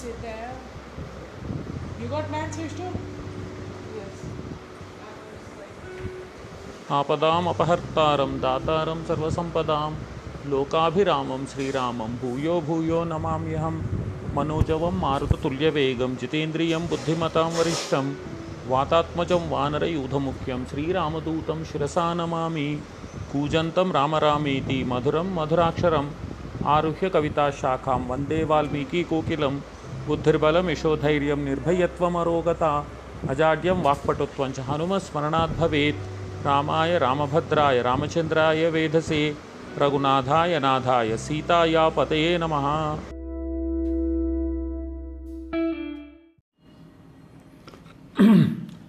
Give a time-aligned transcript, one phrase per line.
[0.00, 0.50] sit there.
[2.00, 2.92] You got mad switch too?
[6.90, 9.96] आपदाम अपहर्तारम दातारम सर्वसंपदाम
[10.52, 13.76] लोकाभिरामम श्रीरामम भूयो भूयो नमामि हम
[14.36, 18.08] मनोजवम मारुततुल्यवेगम जितेन्द्रियं बुद्धिमतां वरिष्ठं
[18.72, 22.68] वातात्मजं वानरयूधमुख्यं श्रीरामदूतं शिरसा नमामि
[23.32, 26.08] कूजन्तं रामरामेति मधुरम मधुराक्षरम
[26.76, 29.60] आरुह्य कविता शाखाम वंदे वाल्मीकि कोकिलम
[30.08, 32.84] బుద్ధిర్బలం యశోధైర్యం నిర్భయత్వం అరోగత
[33.30, 35.96] అజాడ్యం వాక్పటుత్వం చ హనుమస్మరణాద్ భవేత్.
[36.46, 39.34] రామాయ రామభద్రాయ రామచంద్రాయ వేధసే.
[39.78, 42.96] రఘునాథాయ నాథాయ సీతాయా పతయే నమః.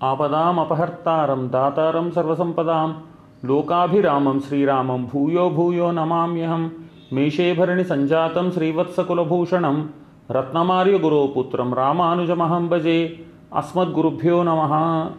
[0.05, 3.03] ఆపదామపహర్తారం దాతారం సర్వసంపదాం.
[3.45, 6.71] లోకాభిరామం శ్రీరామం భూయో భూయో నమామ్యహం.
[7.13, 9.89] మేషేభరణి సంజాతం శ్రీవత్సకులభూషణం
[10.31, 13.19] రత్నమార్య గురోపుత్రం రామానుజమహం భజే.
[13.55, 15.11] అస్మద్గురుభ్యో నమ.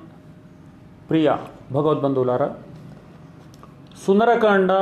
[1.10, 1.36] ప్రియ
[1.72, 2.54] భగవద్బంధువులారా
[4.06, 4.72] సుందరకాండ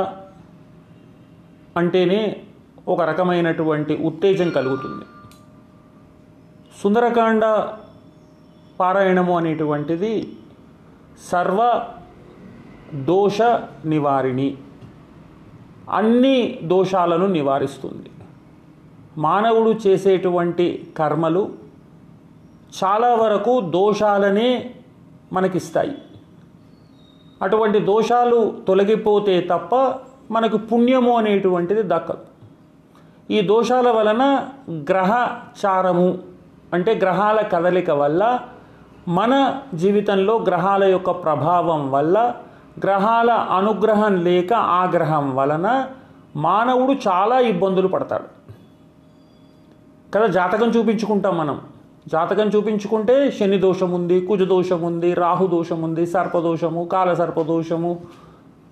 [1.77, 2.41] అంటేనే
[2.87, 5.05] ఒక రకమైనటువంటి ఉత్తేజం కలుగుతుంది.
[6.83, 7.45] సుందరకాండ
[8.79, 10.37] పారాయణము అనేటువంటిది
[11.31, 11.87] సర్వ
[12.93, 13.41] దోష
[13.85, 14.57] నివారిణి.
[15.89, 18.09] అన్ని దోషాలను నివారిస్తుంది.
[19.17, 21.49] మానవుడు చేసేటువంటి కర్మలు
[22.83, 24.73] చాలా వరకు దోషాలనే
[25.33, 25.97] మనకిస్తాయి.
[27.43, 29.75] అటువంటి దోషాలు తొలగిపోతే తప్ప
[30.31, 32.23] మనకు పుణ్యము అనేటువంటిది దక్కదు.
[33.31, 36.19] ఈ దోషాల వలన గ్రహచారము
[36.73, 38.39] అంటే గ్రహాల కదలిక వల్ల
[39.07, 42.33] మన జీవితంలో గ్రహాల యొక్క ప్రభావం వల్ల
[42.83, 45.87] గ్రహాల అనుగ్రహం లేక ఆగ్రహం వలన
[46.35, 48.40] మానవుడు చాలా ఇబ్బందులు పడతాడు.
[50.13, 51.61] కదా జాతకం చూపించుకుంటాం మనం.
[52.11, 57.91] జాతకం చూపించుకుంటే శని దోషం ఉంది కుజ దోషం ఉంది రాహు దోషం ఉంది సర్పదోషము కాల సర్పదోషము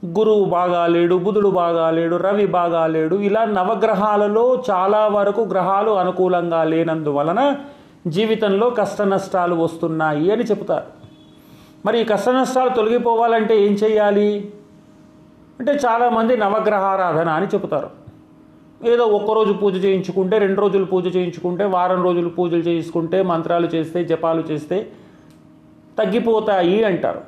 [0.06, 7.56] గురువు బాగాలేడు బుధుడు బాగాలేడు రవి బాగాలేడు ఇలా నవగ్రహాలలో చాలా వరకు గ్రహాలు అనుకూలంగా లేనందువలన
[8.08, 10.88] జీవితంలో కష్ట నష్టాలు వస్తున్నాయి అని చెబుతారు.
[11.86, 14.52] మరి ఈ కష్ట నష్టాలు తొలగిపోవాలంటే ఏం చేయాలి
[15.60, 17.99] అంటే చాలామంది నవగ్రహారాధన అని చెబుతారు.
[18.82, 24.44] ఏదో ఒక్కరోజు పూజ చేయించుకుంటే రెండు రోజులు పూజ చేయించుకుంటే వారం రోజులు పూజలు చేయించుకుంటే మంత్రాలు చేస్తే జపాలు
[24.52, 24.78] చేస్తే
[25.98, 27.22] తగ్గిపోతాయి అంటారు.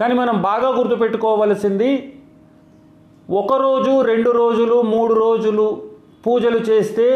[0.00, 1.90] కానీ మనం బాగా గుర్తుపెట్టుకోవలసింది
[3.40, 5.66] ఒకరోజు రెండు రోజులు మూడు రోజులు
[6.26, 7.08] పూజలు చేస్తే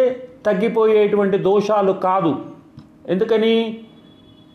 [0.47, 2.32] తగ్గిపోయేటువంటి దోషాలు కాదు.
[3.09, 3.54] ఎందుకని?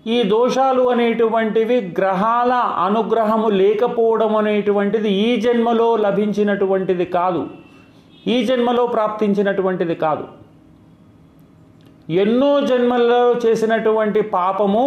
[0.05, 2.53] ఈ దోషాలు అనేటువంటివి గ్రహాల
[2.87, 7.41] అనుగ్రహము లేకపోవడం అనేటువంటిది ఈ జన్మలో లభించినటువంటిది కాదు.
[8.33, 10.25] ఈ జన్మలో ప్రాప్తించినటువంటిది కాదు.
[12.23, 14.83] ఎన్నో జన్మల్లో చేసినటువంటి పాపము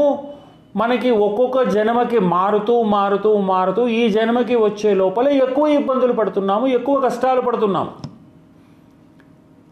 [0.81, 7.43] మనకి ఒక్కొక్క జన్మకి మారుతూ మారుతూ మారుతూ ఈ జన్మకి వచ్చే లోపల ఎక్కువ ఇబ్బందులు పడుతున్నాము ఎక్కువ కష్టాలు
[7.49, 7.91] పడుతున్నాము.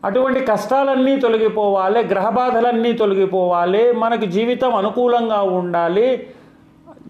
[0.09, 6.09] అటువంటి కష్టాలన్నీ తొలగిపోవాలి గ్రహబాధలన్నీ తొలగిపోవాలి మనకి జీవితం అనుకూలంగా ఉండాలి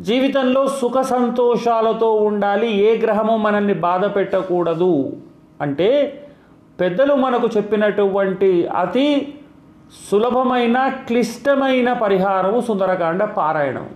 [0.09, 4.95] జీవితంలో సుఖ సంతోషాలతో ఉండాలి ఏ గ్రహము మనల్ని బాధ పెట్టకూడదు.
[5.67, 5.91] అంటే
[6.81, 8.51] పెద్దలు మనకు చెప్పినటువంటి
[8.83, 9.09] అతి
[10.09, 10.79] సులభమైన
[11.09, 13.87] క్లిష్టమైన పరిహారము సుందరకాండ పారాయణం.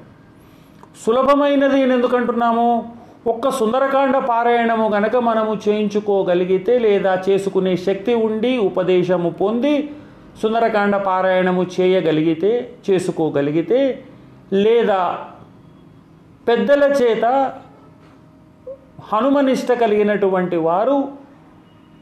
[1.04, 2.68] సులభమైనది నేను ఎందుకంటున్నాము?
[3.26, 9.74] ఒక్క సుందరకాండ పారాయణము గనక మనము చేయించుకోగలిగితే లేదా చేసుకునే శక్తి ఉండి ఉపదేశము పొంది
[10.42, 12.52] సుందరకాండ పారాయణము చేయగలిగితే
[12.90, 13.80] చేసుకోగలిగితే
[14.64, 15.00] లేదా
[16.48, 17.24] పెద్దల చేత
[19.12, 20.96] హనుమనిష్ట కలిగినటువంటి వారు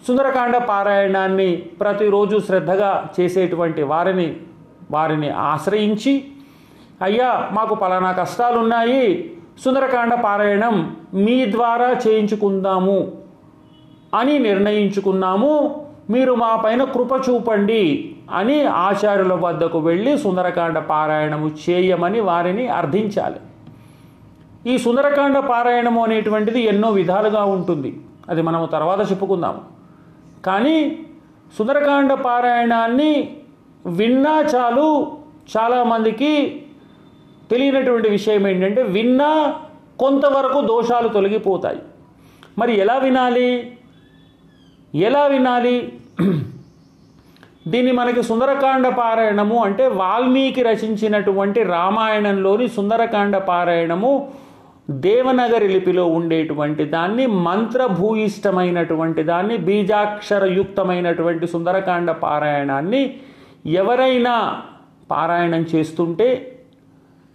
[0.06, 4.36] సుందరకాండ పారాయణాన్ని ప్రతిరోజు శ్రద్ధగా చేసేటువంటి వారిని
[4.90, 6.32] వారిని ఆశ్రయించి
[7.02, 9.02] అయ్యా మాకు పలానా కష్టాలున్నాయి
[9.64, 10.76] సుందరకాండ పారాయణం
[11.14, 13.12] మీ ద్వారా చేయించుకుందాము
[14.14, 15.52] అని నిర్ణయించుకున్నాము
[16.10, 17.82] మీరు మా పైన కృప చూపండి
[18.34, 23.40] అని ఆచార్యుల వద్దకు వెళ్ళి సుందరకాండ పారాయణము చేయమని వారిని అర్థించాలి.
[24.66, 28.00] ఈ సుందరకాండ పారాయణము అనేటువంటిది ఎన్నో విధాలుగా ఉంటుంది.
[28.28, 29.79] అది మనము తర్వాత చెప్పుకుందాము.
[30.46, 30.98] కానీ
[31.58, 33.38] సుందరకాండ పారాయణాన్ని
[33.86, 35.16] విన్నా చాలు
[35.56, 36.64] చాలామందికి
[37.50, 39.54] తెలియనటువంటి విషయం ఏంటంటే విన్నా
[39.98, 41.78] కొంతవరకు దోషాలు తొలగిపోతాయి.
[42.58, 43.78] మరి ఎలా వినాలి?
[44.94, 45.92] ఎలా వినాలి?
[47.68, 54.32] దీన్ని మనకి సుందరకాండ పారాయణము అంటే వాల్మీకి రచించినటువంటి రామాయణంలోని సుందరకాండ పారాయణము
[54.90, 63.14] దేవనగరి లిపిలో ఉండేటువంటి దాన్ని మంత్రభూయిష్టమైనటువంటి దాన్ని బీజాక్షరయుక్తమైనటువంటి సుందరకాండ పారాయణాన్ని
[63.66, 64.62] ఎవరైనా
[65.10, 66.56] పారాయణం చేస్తుంటే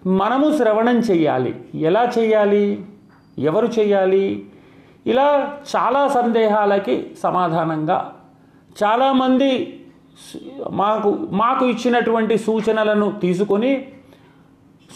[0.07, 1.55] మనము శ్రవణం చేయాలి.
[1.75, 2.81] ఎలా చేయాలి?
[3.39, 4.45] ఎవరు చేయాలి?
[5.05, 8.13] ఇలా చాలా సందేహాలకి సమాధానంగా
[8.83, 9.81] చాలామంది
[10.71, 13.87] మాకు మాకు ఇచ్చినటువంటి సూచనలను తీసుకొని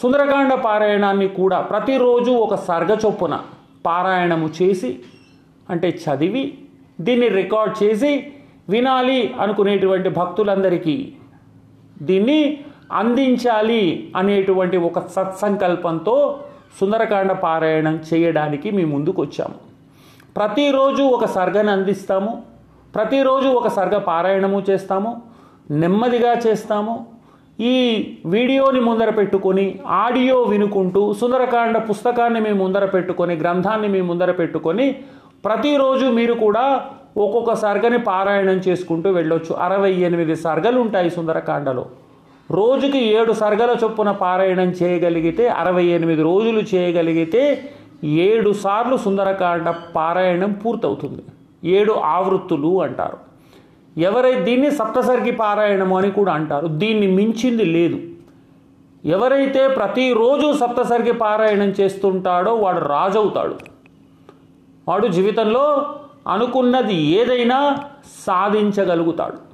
[0.00, 3.40] సుందరకాండ పారాయణాన్ని కూడా ప్రతిరోజు ఒక సర్గ చొప్పున
[3.86, 5.00] పారాయణము చేసి
[5.70, 6.58] అంటే చదివి
[7.00, 8.32] దీన్ని రికార్డ్ చేసి
[8.68, 11.12] వినాలి అనుకునేటువంటి భక్తులందరికీ
[12.02, 12.58] దీన్ని
[12.92, 16.40] అందించాలి అనేటువంటి ఒక సత్సంకల్పంతో
[16.80, 19.54] సుందరకాండ పారాయణం చేయడానికి మీ ముందుకు వచ్చాము
[20.36, 22.42] ప్రతిరోజు ఒక సర్గను అందిస్తాము.
[22.94, 25.22] ప్రతిరోజు ఒక సర్గ పారాయణము చేస్తాము.
[25.70, 27.06] నెమ్మదిగా చేస్తాము.
[27.68, 27.76] ఈ
[28.32, 34.86] వీడియోని ముందర పెట్టుకొని ఆడియో వినుకుంటూ సుందరకాండ పుస్తకాన్ని మీ ముందర పెట్టుకొని గ్రంథాన్ని మీ ముందర పెట్టుకొని
[35.44, 36.64] ప్రతిరోజు మీరు కూడా
[37.24, 39.52] ఒక్కొక్క సర్గని పారాయణం చేసుకుంటూ వెళ్ళొచ్చు.
[39.66, 41.84] అరవై ఎనిమిది సర్గలు ఉంటాయి సుందరకాండలో.
[42.50, 47.42] రోజుకి ఏడు సర్గల చొప్పున పారాయణం చేయగలిగితే అరవై ఎనిమిది రోజులు చేయగలిగితే
[48.02, 51.22] ఏడు సార్లు సుందరకాండ పారాయణం పూర్తవుతుంది.
[51.76, 53.29] ఏడు ఆవృత్తులు అంటారు.
[53.98, 56.66] ఎవరై దీన్ని సప్తసరికి పారాయణము అని కూడా అంటారు.
[56.66, 58.00] దీన్ని మించింది లేదు.
[59.04, 63.54] ఎవరైతే ప్రతిరోజు సప్తసరికి పారాయణం చేస్తుంటాడో వాడు రాజవుతాడు.
[64.88, 65.86] వాడు జీవితంలో
[66.28, 67.76] అనుకున్నది ఏదైనా
[68.26, 69.50] సాధించగలుగుతాడు.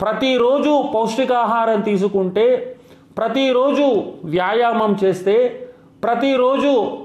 [0.00, 2.76] ప్రతిరోజు పౌష్టికాహారం తీసుకుంటే
[3.18, 5.68] ప్రతిరోజు వ్యాయామం చేస్తే
[6.04, 6.98] ప్రతిరోజు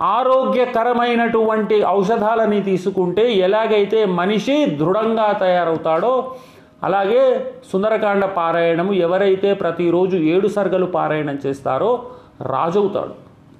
[0.00, 6.36] ఆరోగ్యకరమైనటువంటి ఔషధాలని తీసుకుంటే ఎలాగైతే మనిషి దృఢంగా తయారవుతాడో
[6.82, 12.02] అలాగే సుందరకాండ పారాయణము ఎవరైతే ప్రతిరోజు ఏడు సర్గలు పారాయణం చేస్తారో
[12.42, 13.14] రాజవుతాడు.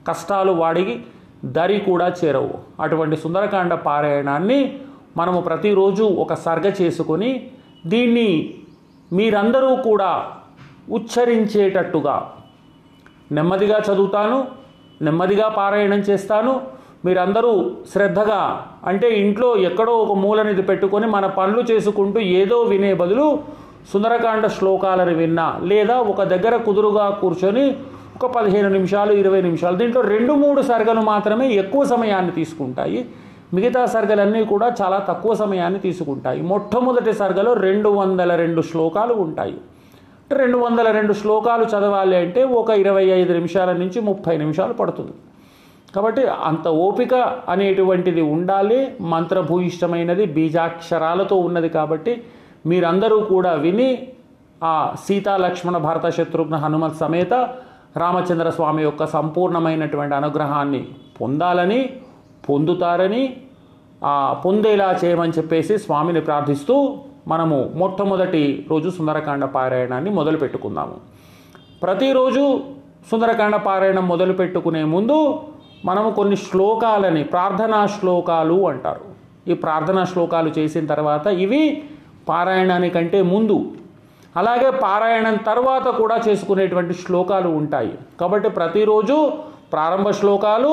[0.08, 1.04] కష్టాలు వాడికి
[1.44, 2.82] దరి కూడా చేరవు.
[2.82, 4.80] అటువంటి సుందరకాండ పారాయణాన్ని
[5.16, 7.50] మనము ప్రతిరోజు ఒక సర్గ చేసుకొని
[7.86, 8.54] దీన్ని
[9.12, 10.26] మీరందరూ కూడా
[10.90, 12.32] ఉచ్చరించేటట్టుగా
[13.32, 14.57] నెమ్మదిగా చదువుతాను.
[15.02, 16.52] నెమ్మదిగా పారాయణం చేస్తాను.
[17.04, 17.52] మీరందరూ
[17.92, 18.40] శ్రద్ధగా
[18.86, 23.26] అంటే ఇంట్లో ఎక్కడో ఒక మూలనిది పెట్టుకొని మన పనులు చేసుకుంటూ ఏదో వినే బదులు
[23.92, 27.76] సుందరకాండ శ్లోకాలను విన్నా లేదా ఒక దగ్గర కుదురుగా కూర్చొని
[28.16, 33.00] ఒక పదిహేను నిమిషాలు ఇరవై నిమిషాలు దీంట్లో రెండు మూడు సర్గలు మాత్రమే ఎక్కువ సమయాన్ని తీసుకుంటాయి.
[33.54, 36.42] మిగతా సర్గలన్నీ కూడా చాలా తక్కువ సమయాన్ని తీసుకుంటాయి.
[36.42, 39.54] మొట్టమొదటి సర్గలో రెండు వందల రెండు శ్లోకాలు ఉంటాయి.
[40.30, 45.14] రెండు వందల రెండు శ్లోకాలు చదవాలి అంటే ఒక ఇరవై ఐదు నిమిషాల నుంచి ముప్పై నిమిషాలు పడుతుంది.
[45.94, 47.14] కాబట్టి అంత ఓపిక
[47.52, 48.80] అనేటువంటిది ఉండాలి.
[49.12, 52.14] మంత్రభూయిష్టమైనది బీజాక్షరాలతో ఉన్నది కాబట్టి
[52.70, 53.90] మీరందరూ కూడా విని
[54.62, 54.74] ఆ
[55.06, 57.34] సీతా లక్ష్మణ భరత శత్రుఘ్న హనుమత్ సమేత
[58.02, 60.82] రామచంద్ర స్వామి యొక్క సంపూర్ణమైనటువంటి అనుగ్రహాన్ని
[61.20, 61.80] పొందాలని
[62.48, 63.22] పొందుతారని
[64.44, 66.74] పొందేలా చేయమని చెప్పేసి స్వామిని ప్రార్థిస్తూ
[67.28, 70.96] మనము మొట్టమొదటి రోజు సుందరకాండ పారాయణాన్ని మొదలు పెట్టుకుందాము.
[71.82, 72.60] ప్రతిరోజు
[73.10, 75.18] సుందరకాండ పారాయణం మొదలు పెట్టుకునే ముందు
[75.84, 79.04] మనము కొన్ని శ్లోకాలని ప్రార్థనా శ్లోకాలు అంటారు.
[79.50, 81.84] ఈ ప్రార్థనా శ్లోకాలు చేసిన తర్వాత ఇవి
[82.28, 83.58] పారాయణానికంటే ముందు.
[84.36, 87.98] అలాగే పారాయణం తర్వాత కూడా చేసుకునేటువంటి శ్లోకాలు ఉంటాయి.
[88.20, 89.32] కాబట్టి ప్రతిరోజు
[89.72, 90.72] ప్రారంభ శ్లోకాలు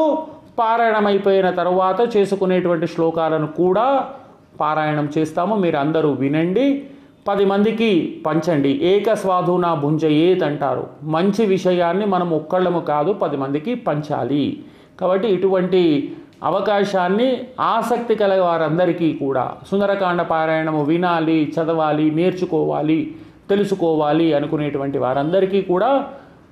[0.60, 4.10] పారాయణం అయిపోయిన తర్వాత చేసుకునేటువంటి శ్లోకాలను కూడా
[4.60, 5.56] పారాయణం చేస్తాము.
[5.56, 6.84] మీరు అందరూ వినండి.
[7.28, 8.70] పది మందికి పంచండి.
[8.70, 10.88] ఏక భుంజ భుంజయేత్ అంటారు.
[11.04, 14.64] మంచి విషయాన్ని మనం ఒక్కళ్ళము కాదు పది మందికి పంచాలి.
[15.02, 23.16] కాబట్టి ఇటువంటి అవకాశాన్ని ఆసక్తి కల వారందరికీ కూడా సుందరకాండ పారాయణము వినాలి చదవాలి నేర్చుకోవాలి
[23.50, 26.08] తెలుసుకోవాలి అనుకునేటువంటి వారందరికీ కూడా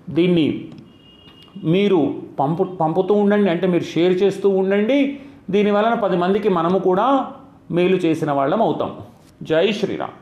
[0.10, 0.65] దీన్ని
[1.63, 3.50] మీరు పంపు పంపుతూ ఉండండి.
[3.51, 5.19] అంటే మీరు షేర్ చేస్తూ ఉండండి.
[5.50, 7.31] దీని వలన పది మందికి మనము కూడా
[7.74, 8.92] మేలు చేసిన వాళ్ళం అవుతాం.
[9.44, 10.15] జై శ్రీరామ్.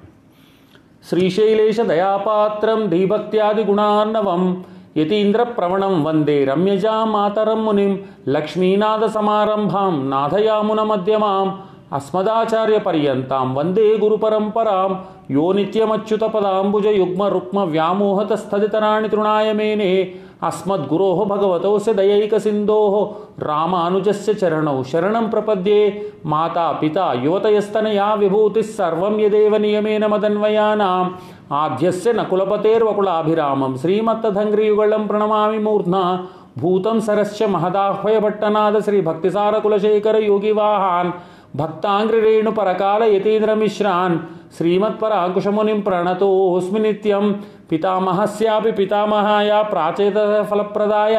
[1.10, 4.63] శ్రీశైలేశ దయాపాత్రం ధీభక్త్యాది గుణార్ణవం
[4.98, 11.60] యతీంద్ర ప్రవణం వందే రమ్యజా మాతరం మునిం లక్ష్మీనాథ సమారంభాం నాథయామున మధ్యమాం
[11.93, 14.91] అస్మదాచార్య పర్యంతం వందే గురు పరంపరాం
[15.31, 24.15] యో నిత్యమచ్యుత పదాంబుజ యుగ్మ రుక్మ వ్యామోహత స్థదితరాణి తృణాయ మేనే अस्मदुरो भगवत से दयैक सिंधो राज
[24.15, 31.10] से चरण शरण प्रपद्ये माता पिता युवतयस्तनया विभूतिस्सर्वं यदेव नियमेन मदन्वयानाम्।
[31.51, 41.12] आद्यस्य नकुलपतेर्वकुलाभिरामं श्रीमत्तधङ्ग्रियुगलं प्रणमामि मूर्ध्ना। भूतं सरस्य महदाह्वयभट्टनाद श्रीभक्तिसारकुलशेखरयोगिवाहान्।
[41.55, 44.17] भक्ताङ्घ्रिरेणुपरकाल यतीन्द्रमिश्रान्
[44.57, 47.33] श्रीमत्पराङ्कुशमुनिं प्रणतोऽस्मि नित्यं
[47.72, 51.16] पितामहस्यापि पितामहाया प्राचेतफलप्रदाय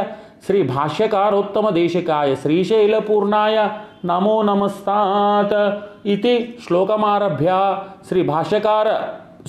[0.46, 3.56] श्रीभाष्यकारोत्तमदेशिकाय श्रीशैलपूर्णाय
[4.04, 5.52] नमो नमस्तात
[6.06, 7.50] इति श्लोकमारभ्य
[8.08, 8.88] श्रीभाष्यकार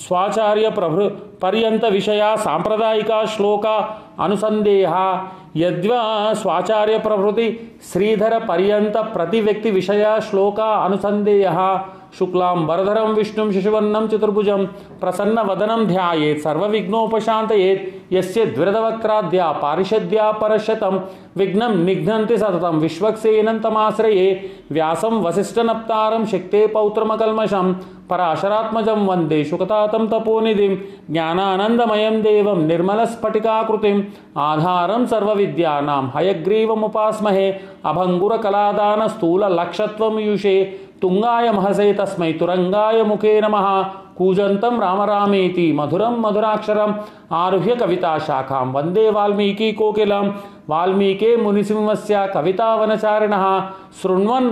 [0.00, 1.08] स्वाचार्य प्रभृ
[1.42, 4.94] पर्यंत विषया सांप्रदायिका श्लोक अनुसंदेह
[5.56, 6.02] यद्वा
[6.34, 7.48] स्वाचार्य प्रभृति
[7.92, 11.58] श्रीधर पर्यंत प्रति व्यक्ति विषया श्लोका अनुसंदेह
[12.18, 14.66] शुक्लां वरधरं विष्णुं शिशुवर्णं चतुर्भुजं
[15.00, 21.00] प्रसन्नवदनं ध्यायेत् सर्वविघ्नोपशान्तयेत्। यस्य द्विरदवक्त्राद्या पारिषद्या परशतं,
[21.36, 27.74] विघ्नं निघ्नन्ति सततं विश्वक्सेनं तमाश्रये। व्यासं वसिष्ठनप्तारं शक्ते पौत्रमकल्मषं,
[28.10, 30.76] पराशरात्मजं वंदे शुकतातं तपोनिधिं,
[31.10, 34.02] ज्ञानानन्दमयं देवं निर्मलस्फटिकाकृतिम्।
[34.38, 37.54] आधारं सर्वविद्यानां हयग्रीवमुपास्महे,
[37.84, 43.82] अभङ्गुरकलादानस्थूललक्षत्वं युषे। तुङ्गाय महसे तस्मै तुरङ्गाय मुखे नमः।
[44.18, 46.94] कूजन्तं रामरामेति मधुरं मधुराक्षरम्
[47.32, 50.32] आरुह्य कविताशाखां वन्दे वाल्मीकिकोकिलं
[50.70, 53.60] वाल्मीके मुनिसिंहस्य कवितावनचारिणः।
[54.02, 54.50] शृण्वन्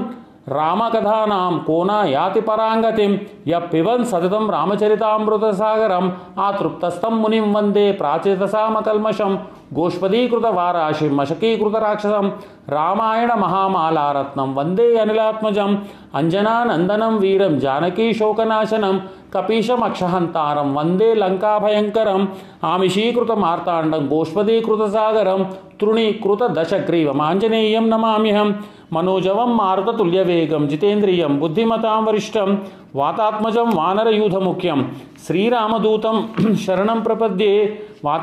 [0.48, 3.18] रामकथानां को न याति पराङ्गतिम्।
[3.48, 9.38] यप्न् सततं रामचरितामृतसागरम्। आतृप्तस्थं मुनिं वन्दे प्राचेतसामकल्मषम्।
[9.72, 12.30] गोष्पदीकृतवाराशिं, मशकीकृतराक्षसं
[12.68, 15.76] रामायणमहामालारत्नं वंदे अनिलात्मजम्,
[16.14, 18.98] अञ्जनानन्दनं वीरं जानकीशोकनाशनं
[19.32, 22.26] कपीशमक्षहन्तारं, वंदे लङ्काभयङ्करम्,
[22.64, 25.44] आमिषीकृतमार्ताण्डं, गोष्पदीकृतसागरं,
[25.80, 28.52] तृणीकृतदशग्रीवमाञ्जनेयं नमाम्यहं,
[28.92, 32.56] मनोजवं मारुततुल्यवेगं, जितेन्द्रियं, बुद्धिमतां वरिष्ठं,
[32.94, 34.84] वातात्मजं वानरयूथमुख्यं,
[35.26, 38.18] श्रीरामदूतं शरणं प्रपद्ये वा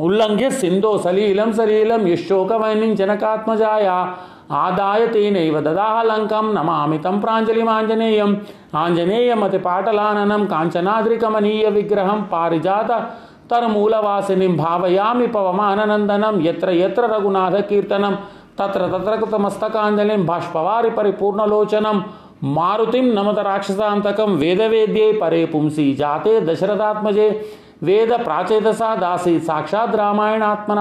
[0.00, 4.16] उल्लंघ्य सिंधो सलीलम सलीलम युशोकवैनिं जनकात्मजाया।
[4.50, 8.36] आदाय तेन ददाह लंकम नमामि तम प्राञ्जलिमाञ्जनेयम्।
[8.74, 12.90] आञ्जनेयमतिपाटलाननं काञ्चनाद्रिकमनीय विग्रहं पारिजात
[13.50, 18.14] तरमूलवासिनीं भावयामि पवमाननन्दनं। यत्र यत्र रघुनाथकीर्तनं,
[18.58, 22.02] तत्र तत्र कृतमस्तकाञ्जलिं बाष्पवारि परिपूर्णलोचनं।
[22.44, 27.44] मारुतिं नमत राक्षसान्तकं वेदवेद्ये परे पुंसि जाते दशरथात्मजे।
[27.82, 30.80] वेद प्राचेतसा दासी साक्षात् रामायणात्मन।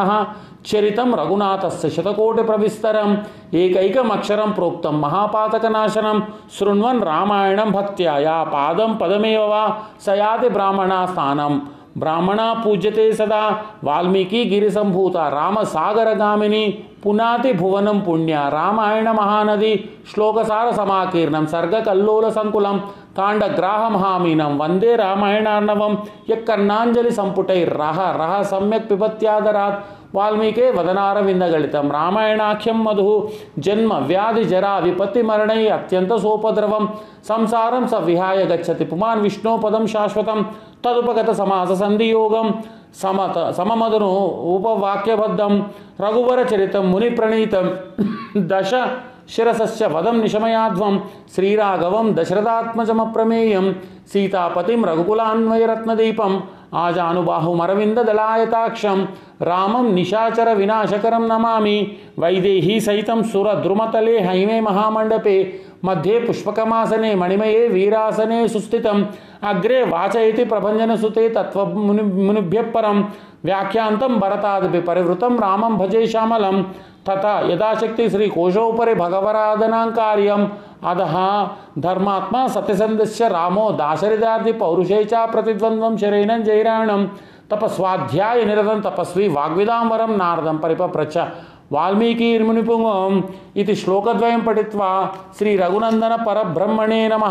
[0.65, 3.15] चरितम रघुनाथस्य शतकोटि प्रविस्तरम
[3.53, 6.19] एकैकम अक्षरम प्रोक्तम महापातकनाशनम
[6.59, 9.63] शृण्वन् रामायणम भक्त्या या पादम पदमेव वा
[10.05, 11.59] सयाति ब्राह्मणा स्थानम
[11.97, 13.49] ब्राह्मणा पूज्यते सदा।
[13.83, 16.67] वाल्मीकि गिरिसंभूता राम सागर गामिनी
[17.03, 19.75] पुनाति भुवनम पुण्य, रामायण महानदी
[20.13, 22.77] श्लोकसार समाकीर्णम सर्ग कल्लोल संकुलम
[23.17, 25.97] कांडग्राह महामीनम वंदे रामायणार्णवम
[26.29, 27.11] यकर्णांजलि
[27.65, 33.31] रह रह सम्यक पिबत्यादरात्। ವಾಲ್ಮೀಕಿ ವದನಾರವಿಂದಗಳಿತಂ ರಾಮಾಯಣಾಖ್ಯಂ ಮಧು.
[33.59, 36.85] ಜನ್ಮ ವ್ಯಾಧಿ ಜರಾ ವಿಪತ್ತಿ ಮರಣೈ ಅತ್ಯಂತ ಸೋಪದ್ರವಂ.
[37.27, 38.85] ಸಂಸಾರಂ ಸ ವಿಹಾಯ ಗಚ್ಚತಿ.
[38.85, 40.39] ಪುಮಾನ್ ವಿಷ್ಣು ಪದಂ ಶಾಶ್ವತಂ.
[40.83, 42.63] ತದುಪಗತ ಸಮಾಸ ಸಂಧಿಯೋಗಂ.
[43.01, 44.09] ಸಮತ ಸಮಮದನು
[44.55, 45.73] ಉಪವಾಕ್ಯಬದ್ಧಂ.
[45.99, 47.67] ರಘುವರ ಚರಿತಂ ಮುನಿಪ್ರಣೀತಂ
[48.49, 48.73] ದಶ
[49.35, 51.09] ಶಿರಸಸ್ಯ ವದಂ ನಿಶಮಯಾಧ್ವಂ.
[51.33, 53.67] ಶ್ರೀರಾಘವಂ ದಶರಥಾತ್ಮಜಮಪ್ರಮೇಯಂ.
[54.11, 56.33] ಸೀತಾಪತಿಂ ರಘುಕುಲಾನ್ವಯರತ್ನದೀಪಂ
[56.75, 59.07] ఆజానుబాహుం అరవిందదళాయతాక్షం
[59.41, 61.97] రామం నిశాచర వినాశకరం నమామి.
[62.19, 65.59] వైదేహీ సైతం సురద్రుమతలే హైమే మహామండపే.
[65.83, 69.03] मध्ये पुष्पकमासने मणिमये वीरासने सुस्थितम्।
[69.49, 73.03] अग्रे वाच इति प्रभञ्जनसुते तत्त्वमुनि मुनिभ्यः परं
[73.45, 76.61] व्याख्यान्तं भरतादपि परिवृतं रामं भजे श्यामलं
[77.09, 80.47] तथा यदाशक्ति श्रीकोशोपरि भगवराधनाङ्कार्यम्
[80.89, 81.15] अधः
[81.81, 87.05] धर्मात्मा सत्यसन्धस्य रामो दाशरिदार्ति पौरुषे च प्रतिद्वन्द्वं शरेणं जैराणं
[87.51, 91.17] तपस्वाध्याय निरतं तपस्वी वाग्विदाम्बरं नारदं परिपप्रच
[91.71, 93.23] వాల్మీకిర్మునిపుంగం
[93.55, 95.07] ఇది శ్లోకద్వయం పఠిత్వా
[95.37, 97.23] శ్రీ రఘునందన పరబ్రహ్మణే నమ.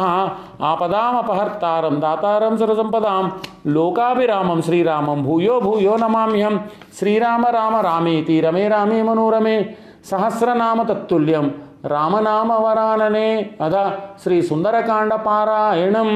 [0.62, 3.32] ఆపదామపహర్తారం దాతారం సురసంపదాం.
[3.66, 6.64] లోకాభిరామం శ్రీరామం భూయో భూయో నమామ్యం
[6.98, 9.74] శ్రీరామ రామ రామేతి రమే రామే మనోరమే.
[10.06, 11.54] సహస్రనామ తత్తుల్యం
[11.84, 13.90] రామనామ వరాననే అద
[14.22, 16.08] శ్రీ సుందరకాండ పారాయణం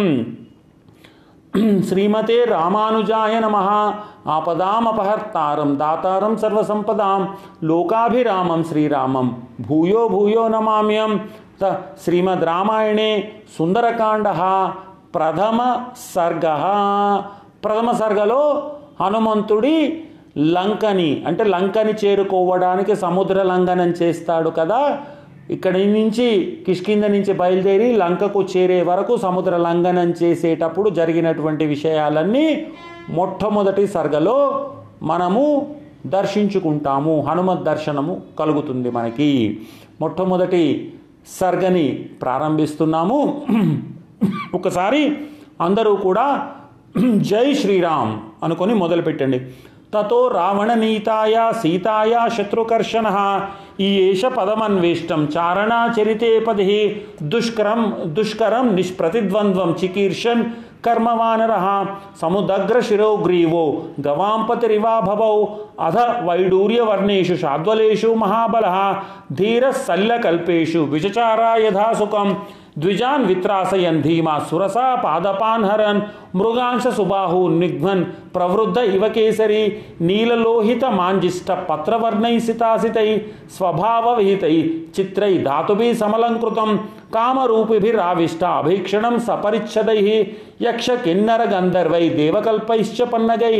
[1.89, 3.57] శ్రీమతే రామానుజాయ నమ
[4.29, 7.23] ఆపదామపహర్తారం దాతారం సర్వసంపదాం
[7.65, 9.27] లోకాభిరామం శ్రీరామం
[9.61, 11.13] భూయో భూయో నమామ్యం
[11.61, 11.73] త
[12.05, 13.11] శ్రీమద్ రామాయణే
[13.57, 14.29] సుందరకాండ
[15.15, 15.59] ప్రథమ
[16.15, 16.47] సర్గ
[17.65, 18.43] ప్రథమ సర్గలో
[19.01, 19.77] హనుమంతుడి
[20.49, 24.81] లంకని అంటే లంకని చేరుకోవడానికి సముద్ర లంఘనం చేస్తాడు కదా
[25.51, 32.67] ఇక్కడి నుంచి కిష్కింద నుంచి బయలుదేరి లంకకు చేరే వరకు సముద్ర లంఘనం చేసేటప్పుడు జరిగినటువంటి విషయాలన్నీ
[33.11, 34.71] మొట్టమొదటి సర్గలో
[35.03, 35.75] మనము
[36.07, 37.21] దర్శించుకుంటాము.
[37.21, 39.61] హనుమత్ దర్శనము కలుగుతుంది మనకి.
[40.01, 40.93] మొట్టమొదటి
[41.27, 43.43] సర్గని ప్రారంభిస్తున్నాము.
[44.55, 45.17] ఒకసారి
[45.61, 46.49] అందరూ కూడా
[47.17, 49.39] జై శ్రీరామ్ అనుకొని మొదలుపెట్టండి.
[49.95, 53.07] తతో రావణనీతాయ సీతాయ శత్రుకర్షణ
[53.81, 57.61] ईश पदमन्वेष्ट चारणाचरिते पद्क दुष्क
[58.15, 60.43] दुष्करम निष्प्रतिद्वंद्व चिकीर्षन
[60.85, 63.65] कर्मवान वनर समुदग्र शिरो ग्रीवो
[64.01, 65.45] गवांपतिरिवा भवौ
[65.81, 65.99] अध
[66.29, 68.67] वैडूर्यवर्णेशु शाद्वलेशु महाबल
[69.37, 72.35] धीर सल्लकल्पेषु विचचारा यथा सुखम्
[72.79, 76.01] द्विजान वित्रासयन धीमा सुरसा पादपान हरन
[76.35, 79.63] ಮೃಗಾಂಶ ಸುಬಾಹು ನಿಘ್ನನ್ ಪ್ರವೃದ್ಧ ಇವಕೇಸರಿ
[80.03, 83.09] ನೀಲಲೋಹಿತ ಮಾಂಜಿಷ್ಟ ಪತ್ರವರ್ಣೈಸಿತಾಸಿತೈ
[83.57, 84.55] ಸ್ವಭಾವವಿಹಿತೈ
[84.97, 86.71] ಚಿತ್ರೈ ಧಾತುಭಿ ಸಮಲಂಕೃತಂ
[87.17, 89.99] ಕಾಮರೂಪಿಭಿರಾವಿಷ್ಟ ಅಭೀಕ್ಷಣಂ ಸಪರಿಚ್ಛದೈ
[90.63, 93.55] ಯಕ್ಷ ಕಿನ್ನರ ಗಂಧರ್ವೈ ದೇವಕಲ್ಪೈಶ್ಚ ಪನ್ನಗೈ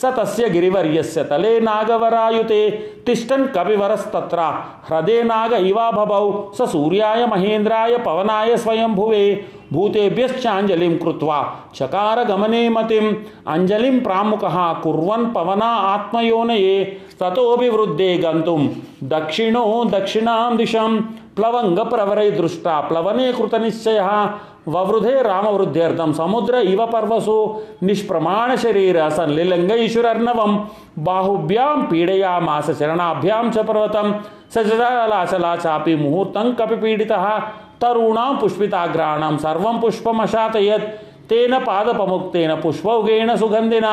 [0.00, 2.60] ಸ ತಸ್ಯ ಗಿರಿವರ್ಯಸ್ಯ ತಲೆ ನಾಗವರಾಯುತೆ
[3.06, 4.40] ತಿಷ್ಟನ್ ಕಪಿವರಸ್ತತ್ರ
[4.88, 6.24] ಹೃದಯ ನಾಗ ಇವಾಭವೌ
[6.58, 9.24] ಸ ಸೂರ್ಯಾಯ ಮಹೇಂದ್ರಾಯ ಪವನಾಯ ಸ್ವಯಂಭುವೆ
[9.72, 13.14] भूतेभ्यश्चाञ्जलिं कृत्वा चकार गमने मतिम्।
[13.46, 16.84] अञ्जलिं प्रामुखः कुर्वन् पवना आत्मयोनये,
[17.20, 18.68] ततोऽभिवृद्धे गन्तुं
[19.02, 21.00] दक्षिणो दक्षिणां दिशं,
[21.36, 24.28] प्लवङ्गप्रवरै दृष्टा प्लवने कृतनिश्चयः।
[24.68, 30.64] ववृधे रामवृद्ध्यर्थं समुद्र इव पर्वसु। निष्प्रमाण शरीर संलिलङ्गैश्वरर्णवं
[30.98, 34.12] बाहुभ्यां पीडयामास चरणाभ्यां च पर्वतं
[34.54, 37.42] सजलाचला चापि मुहूर्तं कपिपीडितः।
[37.80, 40.88] ತರುಣಾಂ ಪುಷ್ಪಿತಾಗ್ರಾಣಂ ಸರ್ವಂ ಪುಷ್ಪಮಶಾತಯತ್.
[41.28, 43.84] ತೇನ ಪಾದಪಮುಕ್ತೇನ ಪುಷ್ಪೌಗೇಣ ಸುಗಂಧಿನ.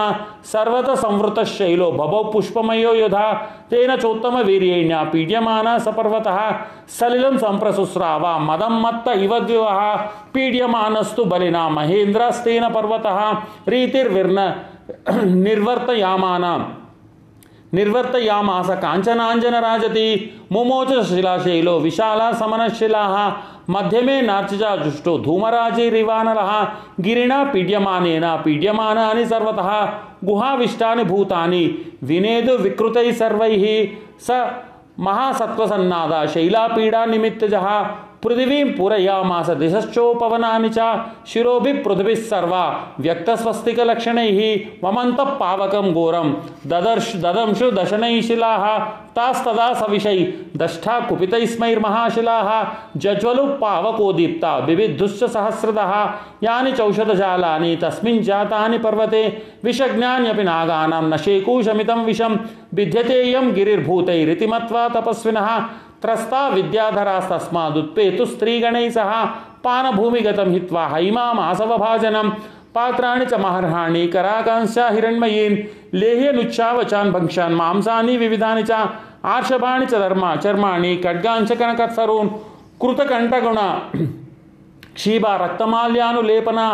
[0.51, 3.19] ಸರ್ವತ ಸಂವೃತ ಶೈಲೋ ಭವೌ ಪುಷ್ಪಮಯೋ ಯೋಧ.
[3.69, 6.37] ತೇನ ಚೋತ್ತಮ ವೀರ್ಯೇಣ್ಯ ಪೀಡ್ಯಮಾನ ಸಪರ್ವತಃ.
[6.99, 9.79] ಸಲಿಲಂ ಸಂಪ್ರಸುಸ್ರಾವ ಮದಂ ಮತ್ತ ಇವದ್ವಿವಹ
[10.33, 13.19] ಪೀಡ್ಯಮಾನಸ್ತು ಬಲಿನ ಮಹೇಂದ್ರಸ್ತೇನ ಪರ್ವತಃ.
[13.67, 14.39] ರೀತಿರ್ವಿರ್ನ
[15.23, 16.45] ನಿರ್ವರ್ತಯಾಮಾನ.
[17.73, 20.07] ನಿರ್ವರ್ತಯಾಮಾಸ ಕಾಂಚನಾಂಜನ ರಾಜತಿ.
[20.51, 23.03] ಮುಮೋಚ ಶಿಲಾಶೈಲೋ ವಿಶಾಲ ಸಮನಶಿಲಾ.
[23.69, 26.67] समनशिलाः मध्यमे नार्चिजा जुष्टो धूमराजिरिवानलः
[26.99, 29.85] गिरिणा पीड्यमान पीड्यमानानि सर्वतः,
[30.23, 33.39] गुहाविष्टानि भूतानि, विनेद विकृत सर्व,
[34.19, 34.51] स
[34.99, 37.81] महासत्वसन्नादा शैलापीडा निमित्तजः
[38.23, 46.33] पृथिवीं पूरयामास दिशश्चोपवनानि च। शिरोभिः पृथिवीः सर्वा। व्यक्तस्वस्तिकलक्षणैः ममंत पावकं घोरं।
[46.67, 48.79] ददर्श, ददंशु दशनैः शिलाः।
[49.15, 56.09] तास्तदा सविशै दष्टा कुपितैस्मैर्महाशिलाः। जज्वलु पावकोदीप्ता विविद्धुश्च सहस्रदः।
[56.43, 62.37] यानि चौषधजालानि, तस्मिन् जातानि पर्वते। विषज्ञान्यपि नागानां न शेकूशमितं विषं
[62.73, 65.61] विद्यतेयं गिरिर्भूतैरिति मत्वा तपस्विनः।
[66.03, 69.09] ತ್ರಸ್ತಾ ವಿದ್ಯಾಧರಾಸ್ತಸ್ಮಾದುತ್ಪೇತು ಸ್ತ್ರೀಗಣೈ ಸಹ
[69.65, 72.27] ಪಾನಭೂಮಿಗತಂ ಹಿತ್ವಾ ಹೈಮಾಂ ಆಸವಭಾಜನಂ
[72.75, 75.57] ಪಾತ್ರಾಣಿ ಚ ಮಹರ್ಹಾಣಿ ಕರಾಕಾಂಶ ಹಿರಣ್ಮಯೀನ್
[75.95, 78.79] ಲೇಹ್ಯನುಚ್ಛಾವಚಾನ್ ಭಂಕ್ಷಾನ್ ಮಾಂಸಾನಿ ವಿವಿಧಾನಿ ಚ
[79.33, 82.31] ಆರ್ಷಭಾಣಿ ಚ ಧರ್ಮ ಚರ್ಮಾಣಿ ಖಡ್ಗಾಂಶ ಕನಕತ್ಸರೂನ್
[82.81, 83.59] ಕೃತಕಂಠಗುಣ
[84.95, 86.65] ಕ್ಷೀಬ ರಕ್ತಮಾಲ್ಯಾನುಲೇಪನಾ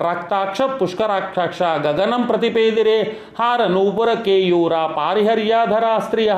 [0.00, 2.98] ರಕ್ತಾಕ್ಷ ಪುಷ್ಕರಾಕ್ಷಾಕ್ಷ ಗಗನಂ ಪ್ರತಿಪೇದಿರೆ
[3.38, 6.32] ಹಾರ ನೂಪುರ ಕೇಯೂರ ಪಾರಿಹರ್ಯಾಧರ ಸ್ತ್ರಿಯ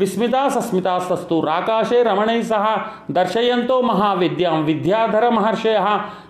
[0.00, 2.66] विस्मिता सस्मितास्तस्तु राकाशे रमणैः सह
[3.18, 5.88] दर्शयन्तो महाविद्यां विद्याधर महर्षयः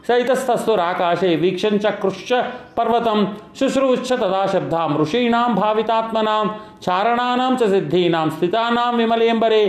[0.09, 2.33] सहितस्तस्तु राकाशे वीक्षन् चक्रुश्च
[2.76, 3.26] पर्वतं
[3.59, 6.44] शुश्रूश्च तदा शब्दां ऋषीणां भावितात्मनां
[6.85, 9.62] चारणानां च सिद्धीनां स्थितानां विमलेम्बरे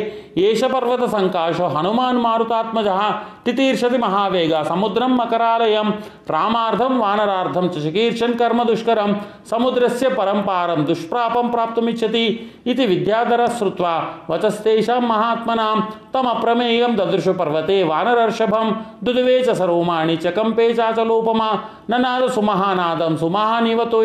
[0.47, 3.01] एष पर्वतसङ्काशो हनुमान् मारुतात्मजः।
[3.45, 5.91] तितीर्षति महावेग समुद्रं मकरालयं
[6.31, 9.11] రామార్థం వానరార్థం చ కర్మ దుష్కరం
[9.51, 12.25] సముద్రస్య పరంపారం దుష్ప్రాపం ప్రాప్తుమిచ్చతి
[12.67, 13.85] ఇది విద్యాధర శ్రుత్వ
[14.31, 15.79] వచస్తేషాం మహాత్మనాం
[16.15, 18.67] తమ ప్రమేయం దదృశు పర్వతే వానరర్షభం
[19.03, 21.49] దుదువే చ సరోమాణి చకంపే చాచలోపమా
[21.89, 24.01] ననాద సుమహానాదం సుమహానివతో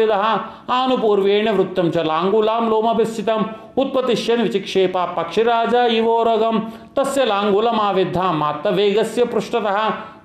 [0.80, 3.40] ఆనుపూర్వేణ వృత్తం చ లాంగులాం లోమభిస్థితం.
[3.76, 6.58] उत्पतिष्यन् विचिक्षेपा पक्षिराजा इवोरगं
[6.96, 9.78] तस्य लाङ्गुलमाविद्धां मात्तवेगस्य पृष्ठतः।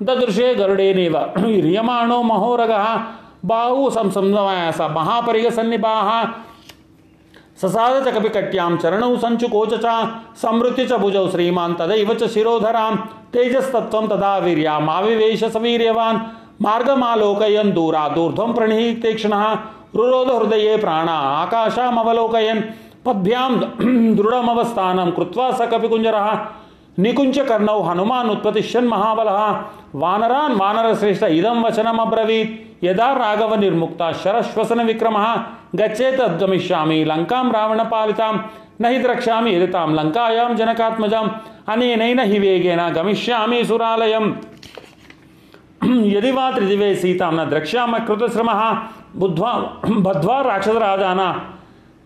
[0.03, 2.85] ददृशे गरुडेनेव ह्रियमाणो महोरगः।
[3.45, 6.09] बाहु संसंसमय स महापरिगसन्निभाः
[7.61, 9.85] ससाद च कपिकट्यां चरणौ सञ्चुकोच च
[10.37, 12.95] संवृत्य च भुजौ श्रीमान् तदैव च शिरोधरां
[13.33, 16.19] तेजस्तत्त्वं तदा वीर्यामाविवेश सवीर्यवान्
[16.61, 19.43] मार्गमालोकयन् दूरादूर्ध्वं प्रणीतेक्षणः।
[19.95, 22.61] रुरोध हृदये प्राणा आकाशामवलोकयन्।
[23.05, 23.53] ಪದ್ಭ್ಯಾಂ
[24.17, 26.27] ದೃಢಮವಸ್ಥಾನಂ ಕೃತ್ವಾ ಸ ಕಪಿಕುಂಜರಃ
[26.99, 29.39] ನಿಕುಂಚಕರ್ಣೌ ಹನುಮಾನ್ ಉತ್ಪತಿಷ್ಯನ್ ಮಹಾಬಲಃ
[30.01, 32.51] ವಾನರಾನ್ ವಾನರ ಶ್ರೇಷ್ಠ ಇದಂ ವಚನಮಬ್ರವೀತ್.
[32.83, 35.17] ಯದಾ ರಾಘವ ನಿರ್ಮುಕ್ತ ಶರಶ್ವಸನ ವಿಕ್ರಮ
[35.75, 38.35] ಗಚ್ಚೇತ್ ಗಮಿಷ್ಯಾಮಿ ಲಂಕಾಂ ರಾವಣ ಪಾಲಿತಾಂ
[38.81, 41.27] ನಿ ದ್ರಕ್ಷ್ಯಾಮಿ ಎದುತಾಂ ಲಂಕಾಯಾಂ ಜನಕಾತ್ಮಜಾಂ
[41.67, 44.25] ಅನೇನೈನ ಹಿ ವೇಗೇನ ಗಮಿಷ್ಯಾಮಿ ಸುರಾಲಯಂ.
[46.15, 48.61] ಯದಿ ವಾ ತ್ರಿದಿವೇ ಸೀತಾಂ ನ ದ್ರಕ್ಷ್ಯಾಮ ಕೃತಶ್ರಮಃ
[49.15, 49.53] ಬುದ್ಧ್ವಾ
[50.01, 51.21] ಬದ್ಧ್ವಾ ರಾಕ್ಷಸರಾಜಾನ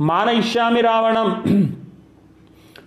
[0.02, 1.34] मानयिष्यामि रावणम्।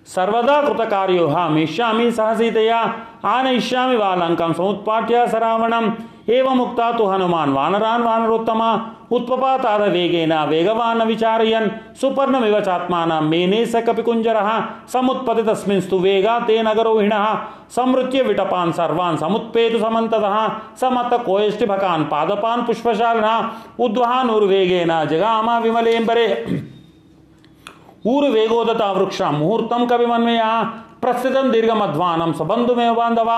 [0.07, 2.95] सर्वदा कृतकार्योऽहमेष्यामि सह सीतया
[3.25, 5.91] आनयिष्यामि वा समुत्पाट्य स रावणम्।
[6.31, 15.43] एवमुक्ता तु हनुमान्। वानरान् वानरोत्तम। उत्पपाताद वेगेन वेगवान् विचारयन्। सुपर्णमिव चात्मानं मेने स कपिकुञ्जरः। समुत्पति
[15.43, 17.35] तस्मिंस्तु वेगा ते नगरोहिणः।
[17.71, 23.49] संवृत्य विटपान् सर्वान् समुत्पेतु समन्ततः। समत कोयष्टिभकान् पादपान् पुष्पशालिनः।
[23.81, 26.29] उद्वहान् उर्वेगेन जगाम विमलेम्बरे
[28.07, 30.41] ಊರು ವೇಗೋದತ ವೃಕ್ಷ ಮುಹೂರ್ತಂ ಕವಿಮನ್ವಯ
[31.01, 33.31] ಪ್ರಸ್ಥಿತಂ ದೀರ್ಘಮಧ್ವಾನಂ ಸಬಂಧುಮೇವ ಬಾಂಧವ.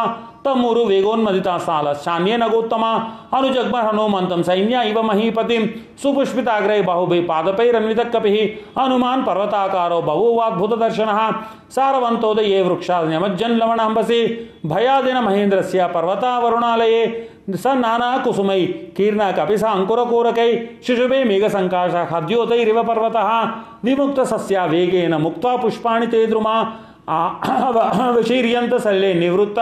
[0.46, 2.86] ತಮ್ಮೂರು ವೇಗೋನ್ಮದಿತ ಸಾಲ ಶಾನ್ಯೇ ನಗೋತ್ತಮ
[3.34, 5.64] ಅನುಜಗ್ಮ ಹನುಮಂತಂ ಸೈನ್ಯ ಇವ ಮಹೀಪತಿಂ
[6.02, 8.34] ಸುಪುಷ್ಪಿತಾಗ್ರೈ ಬಾಹುಭೈ ಪಾದಪೈರನ್ವಿತ ಕಪಿ
[8.78, 11.10] ಹನುಮಾನ್ ಪರ್ವತಾಕಾರೋ ಬಹುವಾದ್ಭುತ ದರ್ಶನ
[11.76, 14.20] ಸಾರವಂತೋದಯೇ ವೃಕ್ಷ ನ್ಯಮಜ್ಜನ್ ಲವಣಾಂಬಸಿ
[14.68, 17.02] ಭಯಾದಿನ ಮಹೇಂದ್ರಸ್ಯ ಪರ್ವತಾವರುಣಾಲಯೇ
[17.58, 18.62] ಸ ನಾನಾ ಕುಸುಮೈ
[18.96, 20.48] ಕೀರ್ಣ ಕಪಿಸ ಅಂಕುರಕೂರಕೈ
[20.88, 23.30] ಶಿಶುಭೆ ಮೇಘಸಂಕಾಶ ಹದ್ಯೋತೈರಿವ ಪರ್ವತಃ
[23.84, 26.50] ವಿಮುಕ್ತ ಸಸ್ಯ ವೇಗೇನ ಮುಕ್ತ ಪುಷ್ಪಾಣಿ ತೇ ದ್ರುಮ
[28.16, 29.60] ವಿಶೀರ್ಯಂತ ಸಲ್ಲೆ ನಿವೃತ್ತ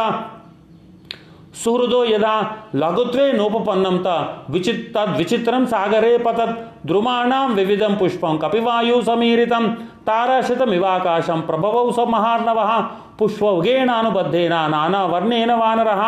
[1.55, 2.35] ಸುಹೃದೋ ಯದಾ
[2.77, 4.09] ಲಘುತ್ವೇ ನೋಪಪನ್ನಂತ
[4.51, 6.57] ವಿಚಿತ್ ತದ್ವಿಚಿತ್ರಂ ಸಾಗರೇ ಪತತ್
[6.87, 9.65] ದ್ರುಮಾಣಾಂ ವಿವಿಧಂ ಪುಷ್ಪಂ ಕಪಿವಾಯು ಸಮೀರಿತಂ
[10.09, 12.71] ತಾರಾಶತಮಿವಾಕಾಶಂ ಪ್ರಭವೌ ಸ ಮಹಾರ್ಣವಃ
[13.19, 16.01] ಪುಷ್ಪೌಗೇಣಾನುಬದ್ಧೇನ ನಾನಾ ವರ್ಣೇನ ವಾನರಃ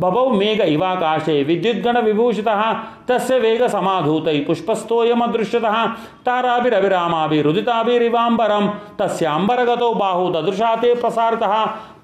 [0.00, 2.60] ಭವೌ ಮೇಘ ಇವಾಕಾಶೆ ವಿದ್ಯುದ್ಗಣ ವಿಭೂಷಿತಃ
[3.08, 5.76] ತಸ್ಯ ವೇಗ ಸಮಾಧೂತೈ ಪುಷ್ಪಸ್ಥೋಯಮದೃಶ್ಯತಃ
[6.28, 8.66] ತಾರಾಭಿರವಿರಾಮಾಭಿ ರುದಿತಾಭಿರಿವಾಂಬರಂ
[8.98, 11.54] ತಸ್ಯಾಂಬರಗತೋ ಬಾಹು ದದೃಶಾತೆ ಪ್ರಸಾರಿತಃ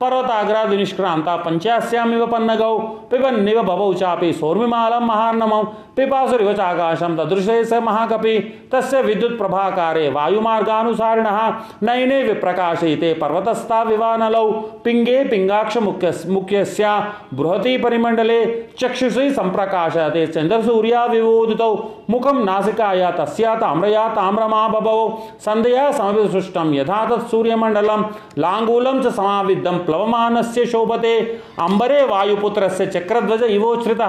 [0.04, 2.76] पर्वताग्रा निष्क्रांता पंचास्यामिव पन्नगौ
[3.10, 5.62] पिबन्निव भवौ चापि सौर्मिमालं महार्णमौ।
[5.96, 8.38] पिपासुरिव चाकाशं तदृशे स महाकपि।
[8.72, 11.38] तस्य विद्युत् प्रभाकारे वायुमार्गानुसारिणः।
[11.82, 14.50] नयने विप्रकाशयिते पर्वतस्था विवानलौ।
[14.84, 16.92] पिङ्गे पिङ्गाक्ष मुख्य मुख्यस्या
[17.34, 18.44] बृहति परिमण्डले
[18.78, 21.72] चक्षुषि सम्प्रकाशयते चन्द्रसूर्या विवोदितौ।
[22.10, 25.08] मुखं नासिकाया तस्या ताम्रया ताम्रमा बभवौ
[25.40, 28.02] सन्धया समभिसृष्टं यथा तत्सूर्यमण्डलं
[28.38, 31.18] लाङ्गूलं च समाविद्धं प्लवमान से शोभते।
[31.60, 34.00] अंबरे वायुपुत्र से चक्रध्वज इवोच्रित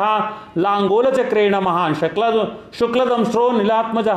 [0.58, 4.08] लांगोल चक्रेण महान शक्ल शुक्लदंश्रो नीलात्मज।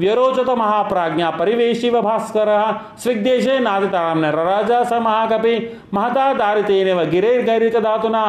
[0.00, 2.50] व्यरोचत महाप्राज्ञा परिवेशी वास्कर
[2.98, 5.54] स्विग्देशे नादिता नरराजा स महाकपि।
[5.94, 8.24] महता दारितेन गिरे गैरिकधातुना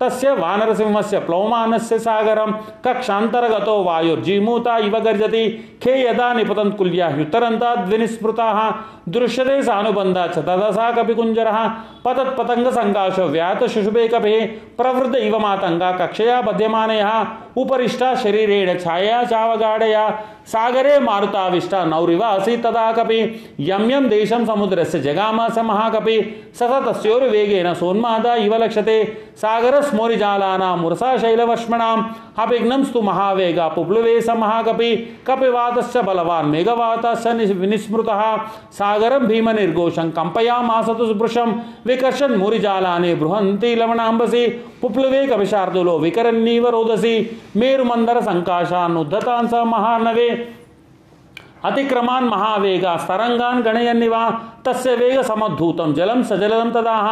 [0.00, 2.40] तस् वानर सिंह से वानरसिंहस्य से सागर।
[2.84, 5.46] कक्षान्तरगतो वायुर्जीमूता इव गर्जति।
[5.82, 8.58] खे यदा निपतन् कुल्या ह्युतरन्ताद्विनिस्मृताः
[9.08, 11.58] दृश्यते सानुबंधा च तदसा कपिकुञ्जरः
[12.14, 14.34] पतत्पतङ्गसङ्काशो व्यातशुशुभे कभी
[14.78, 17.10] प्रवृत इव मातंगा कक्षया बध्यमानयः।
[17.56, 19.96] ಉಪರಿಷ್ಟ ಶರೀರೇಣ ಛಾಯಾ ಚಾವಗಾಢಯ
[20.52, 23.18] ಸಾಗರೇ ಮಾರುತಾವಿಷ್ಟ ನೌರಿವಾಸಿ ತದಾ ಕಪಿ
[23.68, 26.16] ಯಂ ಯಂ ದೇಶಂ ಸಮುದ್ರಸ್ಯ ಜಗಾಮಾಸ ಮಹಾಕಪಿ
[26.58, 28.96] ಸತತಸ್ಯೋರು ವೇಗೇನ ಸೋನ್ಮಾದ ಇವ ಲಕ್ಷತೆ
[29.42, 32.00] ಸಾಗರ ಸ್ಮೋರಿಜಾಲಾನಾಂ ಮುರಸಾ ಶೈಲವರ್ಷ್ಮಣಾಂ
[32.38, 34.90] ಅಪಿಘ್ನಂ ಸ್ತು ಮಹಾವೇಗ ಪುಪ್ಲುವೇ ಸ ಮಹಾಕಪಿ
[35.26, 37.26] ಕಪಿವಾತಶ್ಚ ಬಲವಾನ್ ಮೇಘವಾತಶ್ಚ
[37.70, 38.20] ನಿಸ್ಮೃತಃ
[38.78, 41.50] ಸಾಗರಂ ಭೀಮನಿರ್ಘೋಷಂ ಕಂಪಯಾಮಾಸತು ಸ್ಪೃಶಂ
[41.86, 44.44] ವಿಕರ್ಷನ್ ಮೂರಿಜಾಲಾನಿ ಬೃಹಂತಿ ಲವಣಾಂಬಸಿ
[44.82, 47.16] ಪುಪ್ಲುವೇ ಕಪಿಶಾರ್ದುಲೋ ವಿಕರನ್ನೀವ ರೋದಸಿ
[47.56, 50.28] ಮೇರುಮಂದರ ಸಂಕಾಶ ಸಂಕಾಶಾನ್ ಉದ್ಧತಾನ್ ಸ ಮಹಾನವೇ.
[51.64, 54.14] ಅತಿಕ್ರಮಾನ್ ಮಹಾವೇಗ ಸ್ತರಂಗಾನ್ ಗಣಯನ್ನಿವ.
[54.66, 57.06] तस्य वेगसमद्धूतं जलं सजलं तदाह।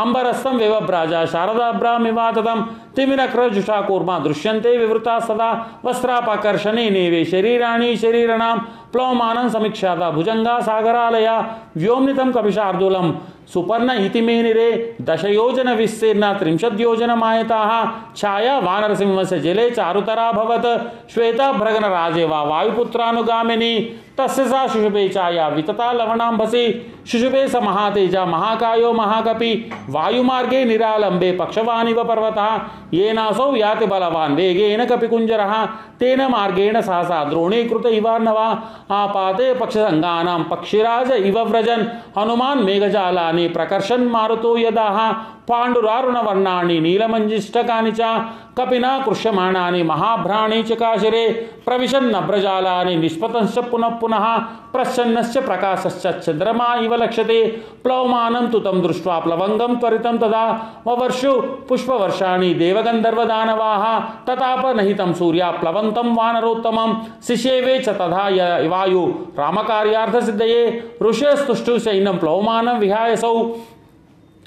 [0.00, 2.62] अम्बरस्थं व्यवभ्राजा शारदाभ्रामिवा तदं
[2.96, 5.50] तिमिरक्रजुषा कूर्मा दृश्यन्ते विवृता सदा।
[5.84, 8.56] वस्त्रापकर्षणे नेवे शरीराणि शरीराणां
[8.92, 11.38] प्लवमानं समीक्षाता भुजङ्गा सागरालया।
[11.76, 13.12] व्योम्नितं कपिशार्दूलं
[13.52, 17.72] सुपर्ण इति मेनिरे दशयोजन विस्तीर्ण त्रिंशद्योजनमायताः।
[18.16, 20.66] छाया वानरसिंहस्य जले चारुतराभवत्
[21.12, 23.78] श्वेताभ्रगणराजे वा वायुपुत्रानुगामिनी।
[24.18, 26.66] तस्य सा शिशुभे छाया वितता लवणाम्भसि।
[27.10, 29.50] ಶಿಶುಭೇ ಸ ಮಹಾತೇಜ, ಮಹಾಕಾಯೋ ಮಹಾಕಪಿ,
[29.94, 32.48] ವಾಯುಮಾರ್ಗೇ ನಿರಾಲಂಬೆ ಪಕ್ಷವಾನಿವ ಪರ್ವತಃ,
[33.04, 35.52] ಏನಾಸೋ ಯಾತಿ ಬಲವಾನ್, ವೇಗೇನ ಕಪಿಕುಂಜರಃ
[36.00, 38.38] ತೇನ ಮಾರ್ಗೇಣ ಸಹಸಾ ದ್ರೋಣೀಕೃತ ಇವಾರ್ನವ
[39.00, 41.84] ಆಪಾತೆ ಪಕ್ಷಸಂಗಾನಾಂ ಪಕ್ಷಿರಾಜ ಇವ ವ್ರಜನ್,
[42.18, 44.98] ಹನುಮಾನ್ ಮೇಘಜಾಲಾನಿ ಪ್ರಕರ್ಷನ್ ಮಾರುತೋ ಯದಾಹ
[45.48, 48.02] పాండురారుణవర్ణాన్ని నీలమంజిష్టకాని చ
[48.58, 51.24] కపినా కృష్యమాణాని మహాభ్రాణి చకాశిరే
[51.66, 54.26] ప్రవిశన్న బ్రజాలాని నిష్పతంశ పునః పునః
[54.74, 57.38] ప్రసన్నస్య ప్రకాశశ్చ చంద్రమా ఇవ లక్ష్యతే
[57.84, 60.44] ప్లవమానం తు తం దృష్ట్వా ప్లవంగం త్వరితం తదా
[60.86, 61.32] వవర్షు
[61.68, 63.82] పుష్పవర్షాణి దేవగంధర్వదానవాహ
[64.28, 66.90] తతాపనహితం సూర్య ప్లవంతం వానరోత్తమం
[67.28, 68.24] శిశేవే చ తథా
[68.72, 69.04] వాయు
[69.38, 70.62] రామకార్యార్థసిద్ధయే
[71.02, 73.34] ఋషయస్తుష్ఠు సైన్యం ప్లవమానం విహాయసౌ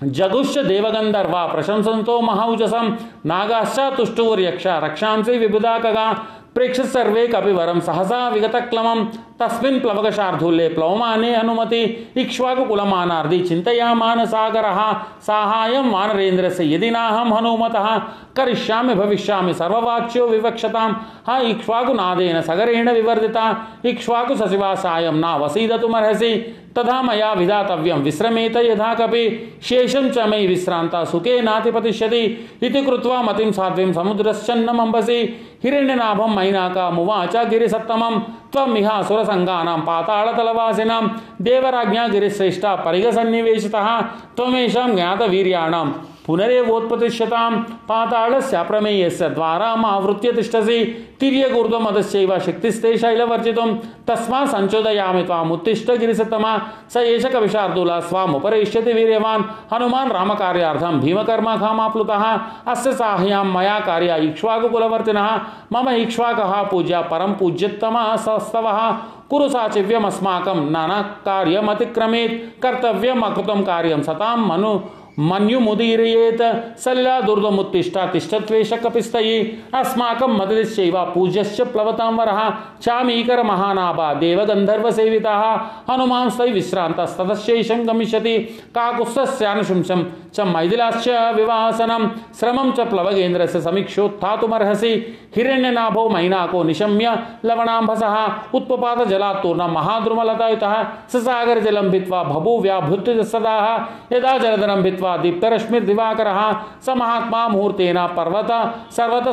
[0.03, 2.89] जगुश्च देवगंधर्व प्रशंसो महौजसं
[3.25, 6.11] नागाश्च तुष्टुर्यक्ष रक्षांसि विबुधाकगा।
[6.55, 9.05] प्रेक्ष सर्वे कपिवरं सहसा विगतक्लमं
[9.41, 11.81] तस्मिन् प्लवकशार्धूल्ये प्लवमाने अनुमति
[12.17, 14.79] इक्ष्वाकुकुलमानार्धि चिन्तयामान सागरः
[15.21, 17.97] साहाय्यं वानरेन्द्रस्य यदि नाहं हनुमतः,
[18.37, 20.91] करिष्यामि भविष्यामि सर्ववाच्यो विवक्षतां
[21.29, 23.45] ह इक्ष्वाकुनादेन सगरेण विवर्धिता।
[23.85, 26.33] इक्ष्वाकु सचिवा सायं न वसीदतुमर्हसि
[26.77, 29.23] तथा मया विधातव्यं विश्रमेत यथा कपि।
[29.63, 32.23] शेषं च मयि विश्रान्ता सुखे नातिपतिष्यति।
[32.63, 35.19] इति कृत्वा मतिं साध्वीं समुद्रश्चन्नमम्बसि।
[35.63, 38.19] हिरण्यनाभं मैनाकामुवाच गिरिसत्तमं
[38.51, 41.05] ತ್ವಮಿಹ ಸುರಸಂಗಾನಾಂ ಪಾತಾಳತಲವಾಸಿನಾಂ.
[41.45, 43.87] ದೇವರಾಜ್ಞಾ ಗಿರಿಶ್ರೇಷ್ಠ ಪರಿಗಸನ್ನಿವೇಶಿತಃ.
[44.35, 45.87] ತ್ವಮೇಷಾಂ ಜ್ಞಾತವೀರ್ಯಾಣಾಂ.
[46.27, 47.51] पुनरेवोत्पतिष्यतां
[47.89, 53.75] पाताळस्य प्रमेयस्य द्वाराम् आवृत्य तिष्ठसि। तिर्यगूर्ध्वमदस्यैव शक्तिस्ते शैलवर्जितुं
[54.07, 62.23] तस्मात् सञ्चोदयामि त्वामुत्तिष्ठ गिरिसत्तमा। स एष कविशार्दूलः स्वामुपरेष्यति वीर्यवान्। हनुमान् रामकार्यार्थं भीमकर्माखामाप्लुतः
[62.67, 65.29] अस्य साहाय्यां मया कार्या इक्ष्वाकुकुलवर्तिनः।
[65.71, 68.91] मम इक्ष्वाकः पूज्या परं पूज्यत्तमः सस्तवः।
[69.29, 74.79] कुरु साचिव्यमस्माकं नानाकार्यमतिक्रमेत्। कर्तव्यम् अकृतं कार्यं सतां मनु
[75.19, 76.41] मन्युमुदीरयेत
[76.79, 79.37] सल्ला दुर्गमुत्तिष्ठा तिष्ठत्वेश कपिस्तयि
[79.73, 82.39] अस्माकं मददिश्चैव पूज्यश्च प्लवतां वरः।
[82.81, 85.43] चामीकर महानाभा देवगन्धर्वसेविताः।
[85.89, 88.37] हनुमांस्तै विश्रान्तस्ततश्चैषं गमिष्यति।
[88.75, 90.03] काकुत्स्थस्यानुशंसं
[90.33, 92.07] च मैथिलाश्च विवासनं
[92.39, 94.93] श्रमं च प्लवगेन्द्रस्य समीक्षोत्थातुमर्हसि।
[95.35, 98.15] हिरण्यनाभो मैनाको निशम्य लवणाम्भसः।
[98.53, 100.75] उत्पपातजलात्तूर्णं महाद्रुमलतायुतः।
[101.13, 106.39] ससागरजलं भित्त्वा बभूव्याभृत्य सदाः यदा जलधरं भित्त्वा दीप्तरश्मिर्दिवाकरः
[106.85, 108.51] स महात्मा मुहूर्तेन पर्वत
[108.91, 109.31] सर्वतः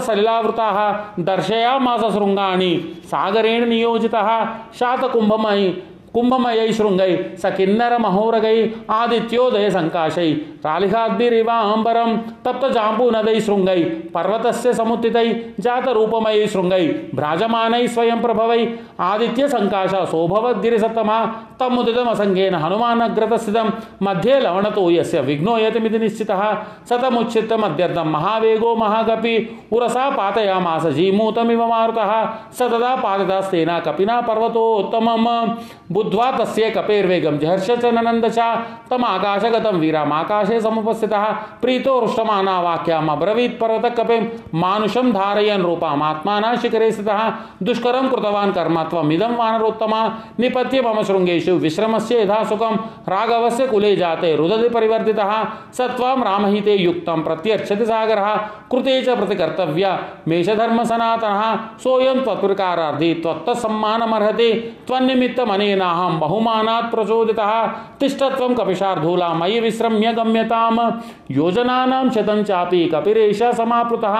[1.20, 2.72] दर्शया दर्शयामास शृङ्गाणि
[3.04, 4.28] सागरेण नियोजितः
[4.78, 5.68] शातकुम्भमयि
[6.14, 8.56] कुंभमय श्रृंगै स किन्नर महोरगै
[8.96, 10.26] आदित्योदय संकाशै
[10.66, 12.10] रालिकाद्भिरिवाम्बरं
[12.44, 13.80] तप्त जाम्बूनदै शृंगै
[14.14, 15.24] पर्वतस्य समुत्थितै
[15.66, 16.84] जातरूपमयै शृंगै
[17.20, 18.60] भ्राजमानै स्वयं प्रभवै
[19.08, 21.18] आदित्य संकाश सोभवद्गिरिसत्तमा
[21.60, 23.68] तमुदितमसङ्गेन हनुमानग्रतस्थितं
[24.02, 26.42] मध्ये लवणतो यस्य विघ्नो यतिमिति निश्चितः
[26.90, 29.34] सतमुच्छित्तमध्यर्थं महावेगो महाकपि
[29.72, 32.14] उरसा पातयामास जीमूतमिव मारुतः
[32.52, 35.28] स तदा पातितास्तेन कपिना पर्वतोत्तमम्
[36.04, 38.38] बुद्ध्वा तस्य कपेर्वेगं जहर्ष च ननन्द च
[38.90, 41.24] तम् आकाशगतं वीरामाकाशे समुपस्थितः
[41.62, 44.22] प्रीतो हृष्टमाना वाक्याम् अब्रवीत् पर्वतकपिं,
[44.54, 47.20] मानुषं धारयन् रूपामात्माना शिखरे स्थितः,
[47.62, 50.02] दुष्करं कृतवान् कर्म त्वमिदं वानरोत्तमा,
[50.40, 52.76] निपत्य मम शृङ्गेषु विश्रमस्य यथा सुखं
[53.08, 55.32] राघवस्य कुले जाते रुदति परिवर्तितः
[55.72, 58.34] स त्वां रामहिते युक्तं प्रत्यर्च्छति सागरः,
[58.72, 61.42] कृते च प्रतिकर्तव्य मेषधर्मसनातनः,
[61.78, 64.52] सोऽयं त्वत्प्रकारार्थी त्वत्तसम्मानमर्हति
[65.94, 67.66] त्वन्निमित्तमनेनाहं बहुमाना प्रचोदिता।
[68.00, 70.80] तिष्ठत्व कपिशार्धूला मयि विश्रम्य गम्यताम।
[71.30, 74.16] योजना शतम चापी कपिरेश समाप्लुतः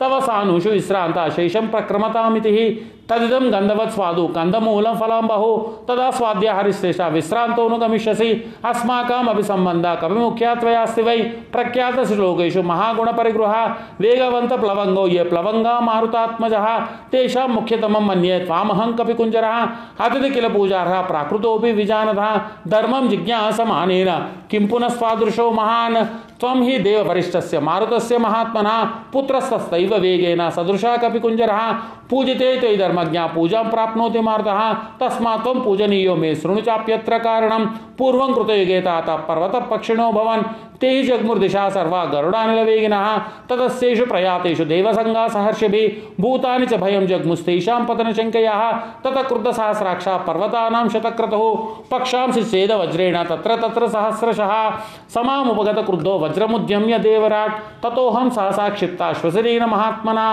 [0.00, 8.54] तव सानुषु विश्रान्ता, शेषं प्रक्रमतामिति तदिदं गन्धवत् स्वादु। कन्दमूलं फलं बहु। तदा स्वाद्य हरिश्रेष्ठ विश्रान्तोऽनुगमिष्यसि
[8.64, 13.64] अस्माकमपि सम्बन्धः। कविमुख्या त्वयास्ति वै। प्रख्यातश्लोकेषु महागुणपरिगृह।
[14.00, 16.78] वेगवन्तप्लवङ्गो ये प्लवङ्गा मारुतात्मजः।
[17.12, 19.66] तेषां मुख्यतमं मन्ये त्वामहं कपिकुञ्जरः।
[20.00, 24.10] अतिथि किल पूजार्हः प्राकृतोऽपि विजानतः। धर्मं जिज्ञासमानेन।
[24.50, 26.06] किं पुनस्त्वादृशो महान्।
[26.40, 31.72] त्वं हि देववरिष्ठस्य मारुतस्य महात्मनः पुत्रस्तस्तैव वेगेन सदृशः कपिकुञ्जरः
[32.10, 34.60] पूजिते तय धर्मज्ञा पूजां प्राप्नोति मारुतः।
[35.00, 37.66] तस्मात् पूजनीयो मे शृणु चाप्यत्र पूर्व
[37.98, 40.42] पूर्वं कृतयुगे तात पर्वतपक्षिणो भवन्।
[40.81, 43.05] ते हि जग्मुर्दिशा सर्वा गरुडानिलवेगिनः
[43.49, 48.63] ततस्येषु प्रयातेषु देवसङ्गा सहर्षिभिः भूतानि च भयं जग्मुस्तेषां पतनशङ्कयाः
[49.03, 51.45] ततः क्रुद्धसहस्राक्षा पर्वतानां शतक्रतुः
[51.91, 54.53] पक्षांसि चेदवज्रेण तत्र तत्र सहस्रशः
[55.15, 57.55] समामुपगतक्रुद्धो वज्रमुद्यम्य देवराट्
[57.85, 60.27] ततोऽहं सहसा क्षिप्ता श्वसरेण महात्मना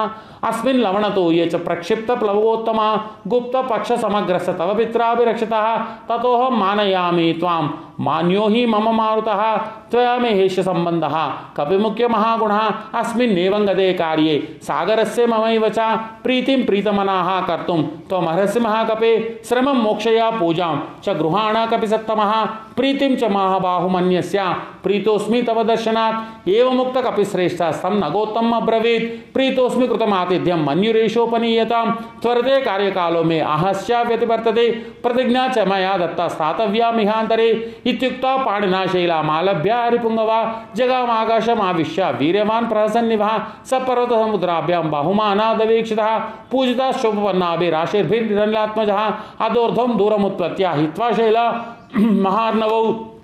[0.50, 2.88] अस्मिन् लवणतो ये च प्रक्षिप्तप्लवोत्तमा
[3.32, 5.66] गुप्तपक्षसमग्रस्य तव पित्राभिरक्षितः
[6.10, 7.62] ततोऽहं मानयामि त्वां
[7.99, 9.57] मान्यो हि मम मारुतः,
[9.91, 11.27] त्वया मे हेष्य सम्बन्धः
[11.57, 15.79] कपिमुख्यमहागुणः अस्मिन्नेवं गते कार्ये। सागरस्य ममैव च
[16.23, 25.41] प्रीतिं प्रीतमनाः कर्तुं। त्वमर्हसि महाकपे श्रमं मोक्षया पूजां। च गृहाण कपिसत्तमः प्रीतिं च महाबाहुमन्यस्य। प्रीतोऽस्मि
[25.41, 35.47] तव दर्शनात्। एवमुक्तकपिश्रेष्ठः स्तं नगोत्तम अब्रवीत्। प्रीतोऽस्मि कृतमातिथ्यं मन्युरेषोपनीयतां त्वरते कार्यकालो मे आहस्या व्यतिवर्तते। प्रतिज्ञा
[35.47, 46.17] च मया दत्ता स्थातव्यामिहान्तरे इत्युक्ता पाणिना शैलामालभ्य हरिपुङ्गवा। जगामाकाशमाविश्य वीर्यवान् प्रहसन्निभः। स पर्वतसमुद्राभ्यां बाहुमानादवेक्षितः।
[46.51, 49.13] पूजिता शुभवर्णाभिराशिर्भिर्निरलात्मजः
[49.45, 51.65] अदोर्ध्वं दूरमुत्पत्य हित्वा शैला।
[52.23, 53.14] महार्णवौ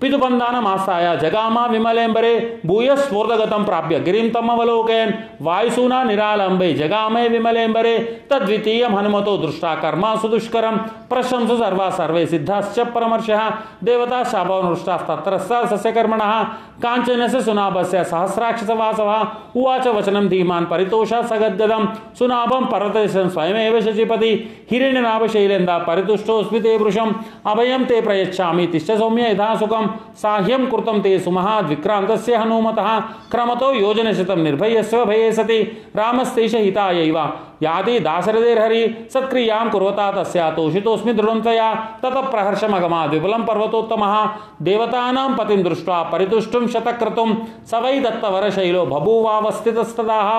[0.00, 7.98] पितुबन्धानमास्थाय जगामा विमलेम्बरे भूय स्फूर्तगतं प्राप्य गिरिं तमवलोकयन् वायुसूना निरालम्बे, जगामे विमलेम्बरे
[8.30, 10.76] तद्वितीयं हनुमतो दृष्टा कर्मा सुदुष्करं,
[11.10, 13.50] प्रशंसु सर्वा सर्वे सिद्धाश्च परमर्षः
[13.84, 16.42] देवता शापवनृष्टास्तत्रस्थ सस्यकर्मणः,
[16.82, 26.78] काञ्चनस्य सुनाभस्य सहस्राक्षसवासवः उवाच वचनं धीमान् परितोषा सगद्गदं, सुनाभं पर्वतेशं स्वयमेव शचिपति, हिरण्यनाभशैलेन्दा परितुष्टोऽस्मि ते
[26.78, 27.12] वृषम्,
[27.46, 32.98] अभयं ते प्रयच्छामि तिष्ठ सौम्य यथा सुखं साह्यं कृतं ते सुमहाद् विक्रान्तस्य हनुमतः
[33.30, 35.60] क्रमतो योजनशतं निर्भयस्व भये सति।
[35.96, 37.18] रामस्तेष हितायैव
[37.62, 38.82] याति दाशरथेर्हरि
[39.14, 41.72] सत्क्रियाँ कुर्वता तस्या तोषितोऽस्मि दृढं त्वया
[42.02, 44.14] ततः प्रहर्षमगमाद् विपुलं पर्वतोत्तमः।
[44.62, 47.28] देवतानां पतिं दृष्ट्वा परितुष्टुं शतक्रतुं।
[47.66, 50.30] स वै दत्तवरशैलो बभूवावस्थितस्तदाः।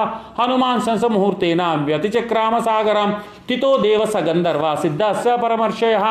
[0.41, 3.11] हनुमान् संसमुहूर्तेन व्यतिचक्राम सागरं
[3.47, 6.05] तितो देव स गन्धर्वा सिद्धस्य परमर्षयः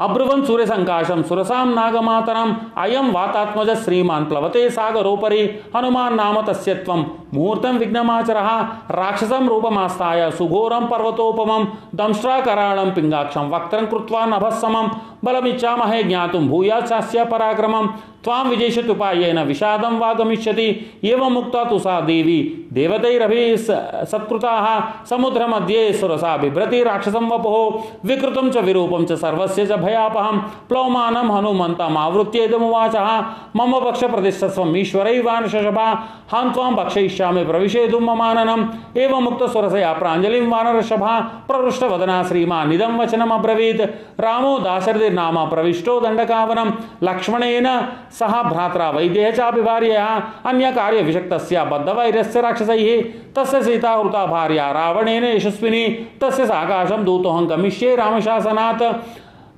[0.00, 8.62] अब्रुवन् सूर्यसङ्काशं सुरसां नागमातरम्, अयं वातात्मज श्रीमान् प्लवते सागरोपरी, हनुमान् नाम तस्य त्वं। मुहूर्तं विघ्नमाचरः,
[8.90, 14.90] राक्षसं रूपमास्ताय, सुघोरं पर्वतोपमं दंष्ट्राकराळं पिङ्गाक्षं वक्त्रं कृत्वा महे
[15.24, 17.88] बलमिच्छामहे ज्ञातुं भूयाच्छास्य पराक्रमं
[18.24, 24.66] त्वां विजेषत्युपायेन विषादं वा गमिष्यति एवमुक्ता तु सा देवी। देवतैरभि सत्कृताः,
[25.06, 33.20] समुद्रमध्ये सुरसा बिभ्रति राक्षसं वपुः। विकृतं च विरूपं च सर्वस्य च भयापहं। प्लवमानं हनुमन्तम् आवृत्येदमुवाचः।
[33.56, 35.88] मम पक्षप्रतिष्ठस्वम् ईश्वरैवानशशभा
[36.32, 43.80] हं त्वां भक्षयिष्यामि प्रविशेतुं ममाननम् एवमुक्तसुरसया प्राञ्जलिं वानरषभा प्रवृष्टवदना श्रीमान् इदं वचनमब्रवीत्।
[44.20, 46.70] रामो दाशरथिर्नाम प्रविष्टो दण्डकावनं
[47.02, 49.96] लक्ष्मणेन ಸಹ ಭ್ರಾತ್ರ ವೈದ್ಯ ಚಾಭಿಭಾರ್ಯ
[50.44, 52.88] ಅನ್ಯ ಕಾರ್ಯವಿಷಕ್ತಸ್ಯ ಬದ್ಧವೈರ್ಯಸ್ಯ ರಾಕ್ಷಸೈಃ.
[53.34, 55.84] ತಸ್ಯ ಸೀತಾ ಹೃತ ಭಾರ್ಯ ರಾವಣೇನ ಯಶಸ್ವಿನಿ.
[56.20, 58.86] ತಸ್ಯ ಸಾಕಾಶಂ ದೂತೋಹಂ ಗಮಿಷ್ಯೆ ರಾಮಶಾಸನಾತ್.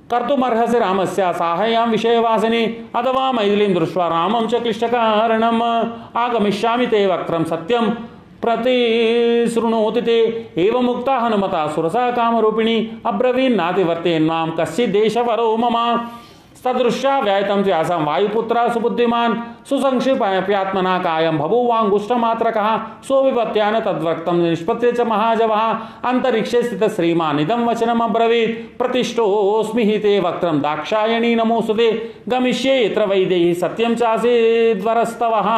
[0.09, 2.63] ಕರ್ತುಮರ್ಹಸಿ ರಾಮಸ್ಯ ಸಾಹಯಾಂ ವಿಷಯವಾಸಿನಿ.
[2.99, 5.61] ಅಥವಾ ಮೈಥಿಲಿಂ ದೃಷ್ಟ್ವಾ ರಾಮಂ ಚ ಕ್ಲಿಷ್ಟಕಾರಣಂ
[6.23, 7.85] ಆಗಮಿಷ್ಯಾಮಿ ತೇ ವಕ್ರಂ ಸತ್ಯಂ
[8.41, 8.77] ಪ್ರತಿ
[9.53, 10.17] ಶೃಣೋತಿ
[10.65, 12.77] ಏವ ಮುಕ್ತ ಹನುಮತ ಸುರಸ ಕಾಮರೂಪಿಣಿ.
[13.05, 15.77] ಅಬ್ರವೀನ್ನಾತಿವರ್ತೇನ್ ಮಾಂ ಕಶ್ಚಿದ್ದೇಶವರೋ ಮಮ.
[16.65, 19.33] मम तदृश्या से आसम वायुपुत्र सुबुद्धिमान।
[19.69, 20.97] सुसंक्षिप्यात्मना
[22.51, 25.61] कहा सो विपत्यान तद्वक्तं निष्पत्य च महाजवा।
[26.05, 31.89] अंतरिक्षे स्थित श्रीमान इदम वचनम अब्रवीत। प्रतिष्ठोस्मि ही ते वक्त दाक्षायणी नमोऽस्तुते
[32.29, 35.49] गमिष्ये यत्र वैदेही सत्यं चासीद्वरस्तवः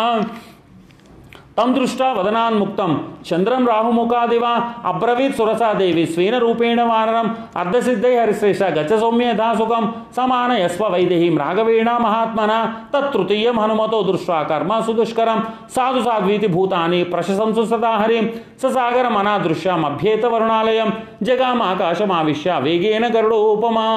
[1.58, 2.92] तं दृष्ट्वा वदनान्मुक्तं
[3.26, 4.50] चन्द्रं राहुमुखादिवा,
[4.86, 11.90] अब्रवीत् सुरसा देवी स्वेन रूपेण वानरम्, अर्धसिद्धै हरिश्रेष्ठ गच सौम्य यथा सुखं समानयस्व वैदेहीं राघवेण
[12.02, 12.60] महात्मना
[12.94, 15.42] तत्तृतीयं हनुमतो दृष्ट्वा कर्म सुदुष्करं
[15.76, 18.26] साधु साध्वीति भूतानि प्रशंसु सदा हरिं
[18.62, 20.92] ससागरमनादृश्यामभ्येत वरुणालयं
[21.24, 23.88] जगामाकाशमाविश्य वेगेन गरुडोपमा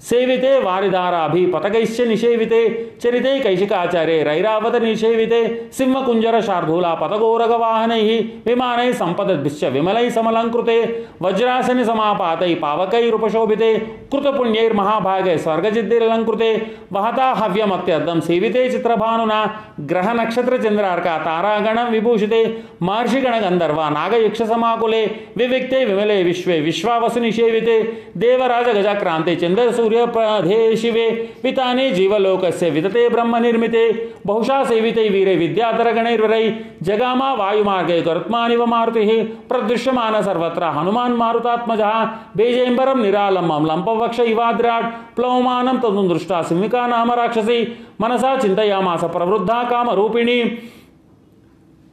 [0.00, 11.06] सेविते वारिदाराभि पतकैश्च निषेविते, चरिते कैशिकाचार्ये रैरावत निषेविते, सिंहकुञ्जर शार्दूला पतगोरगवाहनैः, विमानैः सम्पदद्भिश्च विमलैः समलङ्कृते,
[11.22, 13.74] वज्रासनि समापातैः पावकैरुपशोभिते,
[14.12, 25.06] कृतपुण्यैर्महाभागे स्वर्गजिद्धिरलङ्कृते वहता हव्यमत्यर्थं सेविते चित्रभानुना, ग्रहनक्षत्रचन्द्रार्का तारागणं विभूषिते, महर्षिगणगन्धर्वा नागयक्षसमाकुले,
[25.36, 27.82] विविक्ते विमले विश्वे विश्वावसु निषेविते,
[28.16, 38.66] देवराजगजाक्रान्ते चन्द्रसु सूर्यप्रधे शिवे। विताने जीवलोकस्य वितते ब्रह्मनिर्मिते। बहुशा सेविते वीरे विद्याधरगणैर्वरै। जगामा वायुमार्गे गरुत्मानिव
[38.66, 42.04] मारुतिः। प्रदृश्यमान सर्वत्र हनुमान् मारुतात्मजः।
[42.36, 50.40] बेजेम्बरं निरालम्बं लम्पवक्ष इवाद्राट्। तदु दृष्टा सिंहिका नाम राक्षसी। मनसा चिन्तयामास प्रवृद्धा कामरूपिणी।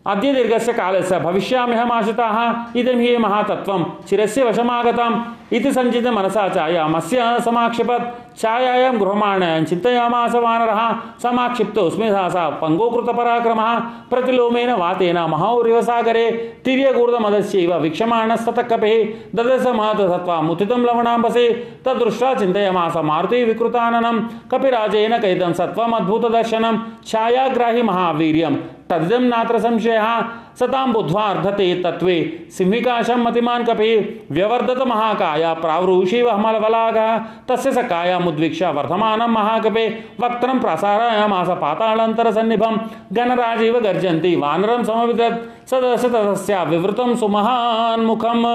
[0.05, 2.39] अद्य दीर्घस्य कालस्य भविष्याम्यहमाश्रिताः।
[2.79, 5.21] इदं हि महातत्त्वं। चिरस्य वशमागतम्।
[5.53, 10.79] इति सञ्चित मनसा छाया छायामस्य समाक्षिपत्। छायायां गृहमाणायां चिन्तयामास वानरः।
[11.19, 16.31] समाक्षिप्तोऽस्मि सहसा पङ्गोकृतपराक्रमः। प्रतिलोमेन वातेन महाौर्यवसागरे
[16.65, 21.47] तिर्यगूर्धमदस्यैव वीक्षमाणस्ततः कपेः ददस महतसत्त्वा मुथितं लवणाम्बसे।
[21.85, 24.19] तदृष्ट्वा चिन्तयमास मारुति विकृताननं।
[24.51, 28.55] कपिराजेन कैतं सत्त्वमद्भुतदर्शनं। छायाग्राहि महावीर्यं।
[28.89, 30.21] तदिदं नात्र संशयः।
[30.59, 32.07] सतां बुद्ध्वा अर्धते तत्व
[32.51, 33.89] सिंहिकाशं मतिमान् कपि
[34.31, 39.87] व्यवर्धत महाकाया प्रावृषीव मलवलागः तस्य स कायामुद्वीक्ष्य वर्धमानं महाकपे।
[40.19, 42.77] वक्त्रं प्रसारायामास पाताळन्तरसन्निभं
[43.13, 48.45] गणराजीव गर्जन्ति वानरं समविदत्। सदस्य तदस्या विवृतं सुमहान्मुखम्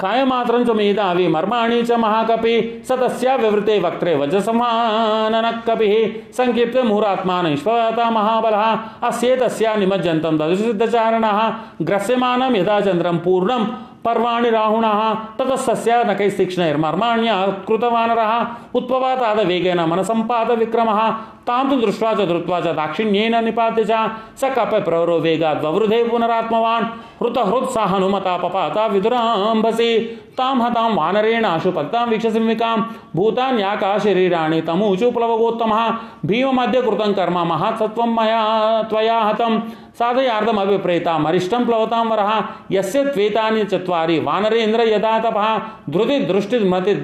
[0.00, 2.54] కాయమాత్రం చ మేధావి మర్మాణి చ మహాకపి
[2.88, 5.90] సతస్య వివృతే వక్త్రే వజసమానన కపి
[6.38, 8.56] సంక్షిప్తే ముహురాత్మాన ఈశ్వరత మహాబల
[9.04, 11.26] అస్యేతస్య నిమజ్జంతం దశసిద్ధచారణ
[11.90, 13.64] గ్రస్యమానం యథా చంద్రం పూర్ణం
[14.06, 17.28] तस्या राहुण, तत पर्वाणि राहुणः ततस्तस्य नकैस्तीक्ष्णैर्मर्माण्य
[17.68, 21.10] कृतवानरः। उत्पवातादवेगेन मनसम्पाद विक्रमः।
[21.46, 24.44] तां तो दृष्ट्वा च, धृत्वा च, दाक्षिण्येन निपात्य च, स
[25.64, 26.84] ववृधे पुनरात्मवान्
[27.22, 32.76] हृतहृत् स हनुमता पपाता विदुराम्भसि। तां हतां वानरेण आशुपत्तां वीक्षसिंविकां
[33.16, 35.82] भूतान्याकाशरीराणि तमूचु प्लवगोत्तमः
[36.26, 38.42] भीममध्ये कृतं कर्म महासत्व मया
[38.90, 39.58] त्वया हतं
[40.00, 42.30] साधयार्धमभिप्रेताम् अरिष्टं प्लवतां वरः
[43.14, 45.48] त्वेतानि चत्वारि वानरेन्द्र यदा तपः
[45.94, 46.94] धृति दृष्टिमति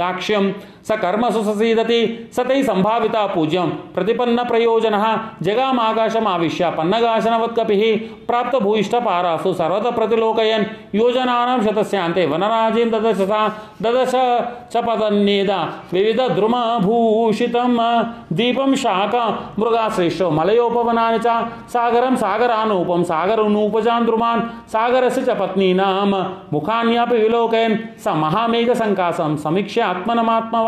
[0.00, 0.50] दाक्ष्यं
[0.88, 5.04] स कर्मसु ससीदति, स तैः सम्भाविता पूज्यं प्रतिपन्न प्रयोजनः
[5.42, 7.82] जगामाकाशमाविश्य पन्नगाशनवत्कपिः
[8.26, 10.64] प्राप्तभूयिष्ठपारासु सर्वतः प्रतिलोकयन्।
[10.94, 13.20] योजनानां शतस्यान्ते वनराजीं ददश
[13.82, 14.14] ददश
[14.72, 15.50] च पतन्नेद
[15.92, 17.76] विविधद्रुमभूषितं
[18.32, 19.14] दीपं शाक
[19.58, 21.28] मृगाश्रेष्ठो मलयोपवनानि च।
[21.70, 29.80] सागरं सागरानूपं, सागरनूपजान् द्रुमान्। सागरस्य च पत्नीनां मुखान्यापि विलोकयन्। स महामेघसङ्कासं समीक्ष्य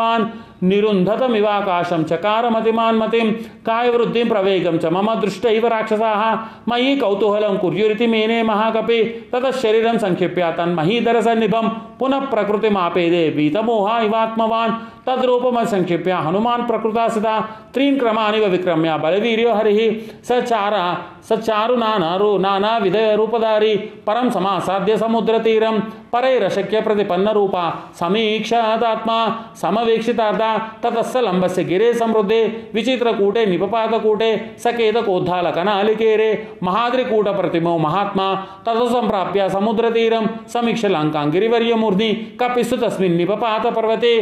[0.02, 3.32] आत्मनमात्मवान् निरुन्धतमिवाकाशं चकारमतिमान् मतिं,
[3.66, 6.34] कायवृद्धिं प्रवेगं च मम दृष्टैव राक्षसाः।
[6.68, 14.72] मयि कौतूहलं कुर्युरिति मेने महाकपि, ततः शरीरं सङ्क्षिप्य तन्महीधरसन्निभं पुनः प्रकृतिमापेदे वीतमोहा इवात्मवान्
[15.06, 17.40] तद्रूपमसंक्षिप्य हनुमान् प्रकृता सदा,
[17.74, 19.80] त्रीन् क्रमानिव विक्रम्य। बलवीर्यो हरिः।
[20.24, 20.74] स चार,
[21.22, 25.80] स चारु नानारु नानाविध रूपधारी, परं समासाद्य समुद्रतीरं।
[26.12, 29.18] परैरशक्य प्रतिपन्न प्रतिपन्नरूपा समीक्षादात्मा
[29.56, 36.30] समवीक्षितार्था ततस्य लम्बस्य गिरे समृद्धे विचित्रकूटे निपपातकूटे सकेतकोद्धालकनालिकेरे
[36.62, 38.34] महाद्रिकूटप्रतिमो महात्मा
[38.66, 44.12] ततः सम्प्राप्य समुद्रतीरं समीक्ष्य लङ्कां गिरिवर्यमूर्ध्नि कपिस्तु तस्मिन् निपपातपर्वते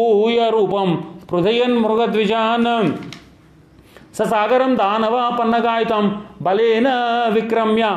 [0.00, 2.96] विधूय मृगद्विजान।
[4.12, 6.86] स सागर दानवा दानवापन्नगायितं बलेन
[7.32, 7.88] विक्रम्य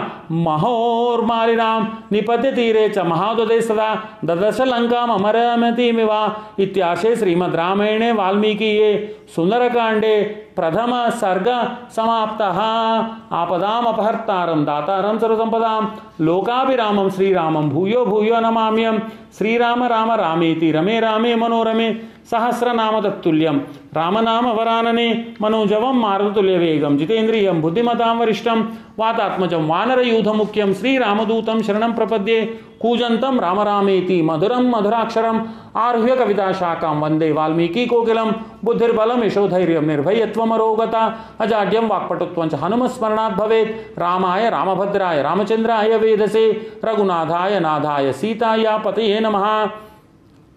[0.45, 1.79] महोर्मालिनां
[2.11, 3.89] निपत्य तीरे च महादुदे सदा।
[4.25, 6.11] ददश लङ्काममरमतीमिव
[6.59, 8.91] इत्याशे श्रीमद् रामायणे वाल्मीकिये
[9.35, 10.15] सुन्दरकाण्डे
[10.55, 11.47] प्रथम सर्ग
[11.95, 12.59] समाप्तः।
[13.33, 15.81] आपदामपहर्तारं दातारं सर्वसम्पदां
[16.21, 18.99] लोकाभिरामं श्रीरामं भूयो भूयो नमाम्यं
[19.37, 21.93] श्रीराम राम रामेति रमे रामे मनोरमे।
[22.31, 23.57] सहस्रनाम तत्तुल्यं
[23.95, 25.07] रामनाम वरानने
[25.41, 28.59] मनोजवं मारुतुल्यवेगं जितेन्द्रियं बुद्धिमतां ఇష్టం
[28.99, 32.38] వాతాత్మజం వానరయూధముఖ్యం శ్రీరామదూతం శరణం ప్రపద్యే
[32.81, 35.38] కూజంతం రామరామేతి మధురం మధురాక్షరం
[35.77, 38.29] ఆర్హ్య కవితాశాఖాం వందే వాల్మీకి కోకిలం
[38.63, 40.95] బుద్ధిర్బలం యశోధైర్యం నిర్భయత్వమరోగత
[41.41, 46.45] అజాడ్యం వాక్పటుత్వం చ హనుమస్మరణాత్ భవేత్ రామాయ రామభద్రాయ రామచంద్రాయ వేదసే
[46.86, 49.38] రఘునాథాయ నాథాయ సీతాయ పతయే నమ.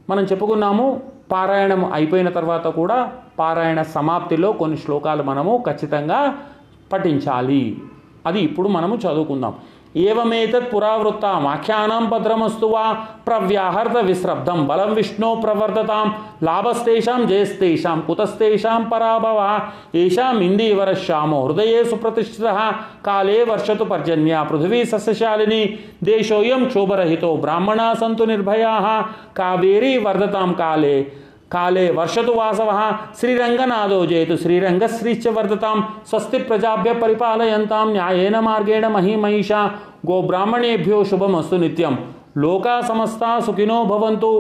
[0.08, 0.86] మనం చెప్పుకున్నాము
[1.32, 2.98] పారాయణం అయిపోయిన తర్వాత కూడా
[3.38, 6.20] పారాయణ సమాప్తిలో కొన్ని శ్లోకాలు మనము ఖచ్చితంగా
[6.93, 7.63] పఠించాలి
[8.25, 9.53] అది ఇప్పుడు మనము చదువుకుందాం
[10.01, 12.83] ఏవమేతత్ పురావృత్తాం ఆఖ్యానం భద్రమస్తు వా
[13.27, 16.07] ప్రవ్యాహర్త విశ్రబ్ధం బలం విష్ణో ప్రవర్ధతాం
[16.43, 19.39] లాభస్తేషాం జయస్తేషాం కుతస్తేషాం పరాభవ
[19.95, 22.45] ఏషాం ఇందీవరశ్యామో హృదయే సుప్రతిష్ఠిత
[23.05, 25.61] కాలే వర్షతు పర్జన్య పృథివీ సస్యశాలిని
[26.03, 28.73] దేశోయం క్షోభరహితో బ్రాహ్మణా సంతు నిర్భయా
[29.39, 30.97] కావేరీ వర్ధతాం కాలే
[31.50, 32.70] ಕಾಲೇ ವರ್ಷತು ವಾಸವ
[33.18, 35.78] ಶ್ರೀರಂಗನಾದೋ ಜೇತು ಶ್ರೀರಂಗಶ್ರೀಶ್ಚ ವರ್ಧತಾಂ
[36.08, 39.60] ಸ್ವಸ್ತಿ ಪ್ರಜಾಭ್ಯ ಪರಿಪಾಲಯಂತಾಂ ನ್ಯಾಯೇನ ಮಾರ್ಗೇಣ ಮಹಿಮಹಿಷಾ
[40.06, 41.94] ಗೋಬ್ರಾಹ್ಮಣೇಭ್ಯೋ ಶುಭಮಸ್ತು ನಿತ್ಯಂ
[42.38, 44.32] ಲೋಕ ಸಮಸ್ತ ಸುಖಿನೋ ಭವಂತು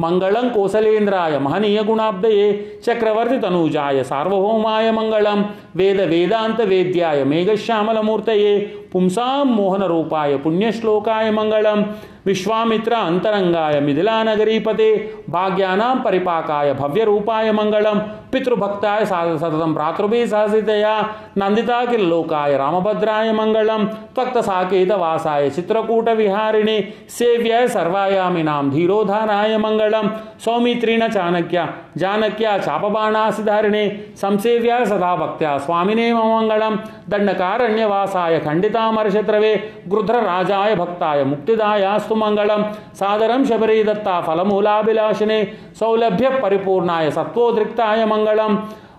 [0.00, 2.46] ಮಂಗಳಂ ಕೋಸಲೇಂದ್ರಾಯ ಮಹನೀಯ ಗುಣಾಬ್ಧಯೇ
[2.84, 5.40] ಚಕ್ರವರ್ತಿ ತನೂಜಾಯ ಸಾರ್ವಭೌಮಾಯ ಮಂಗಳಂ
[5.76, 8.54] ವೇದ ವೇದಾಂತ ವೇದ್ಯಾಯ ಮೇಘಶ್ಯಾಮಲಮೂರ್ತಯೇ
[8.94, 11.80] पुंसा मोहन रूपाय पुण्य श्लोकाय मंगलम,
[12.26, 14.90] विश्वामित्र अंतरंगाय मिथिला नगरी पते
[15.30, 17.88] परिपाकाय भव्य रूपाय मंगल
[18.32, 20.94] पितृभक्ताय सततम भ्रातृभि सहसितया
[21.38, 23.70] नंदिता किलोकाय रामभद्राय मंगल
[24.14, 30.00] त्वक्त साकेत वासाय चित्रकूट विहारिणे, सेव्याय सर्वायामिनाम धीरोधानाय मंगल
[30.44, 31.66] सौमित्रीण चाणक्य,
[31.98, 33.88] जानक्या चापबाणासिधारिणी,
[34.20, 36.68] संसेव्याय सदा भक्त्या स्वामिने मंगल
[37.08, 39.52] दंडकारण्यवासाय खंडिता ಶ್ರೀರಾಮರಶತ್ರವೇ
[39.88, 42.60] ಗೃಧ್ರ ರಾಜಾಯ ಭಕ್ತಾಯ ಮುಕ್ತಿದಾಯಾಸ್ತು ಮಂಗಳಂ.
[42.98, 45.38] ಸಾದರಂ ಶಬರಿ ದತ್ತ ಫಲಮೂಲಾಭಿಲಾಷಿನೇ
[45.78, 48.52] ಸೌಲಭ್ಯ ಪರಿಪೂರ್ಣಾಯ ಸತ್ವೋದ್ರಿಕ್ತಾಯ ಮಂಗಳಂ.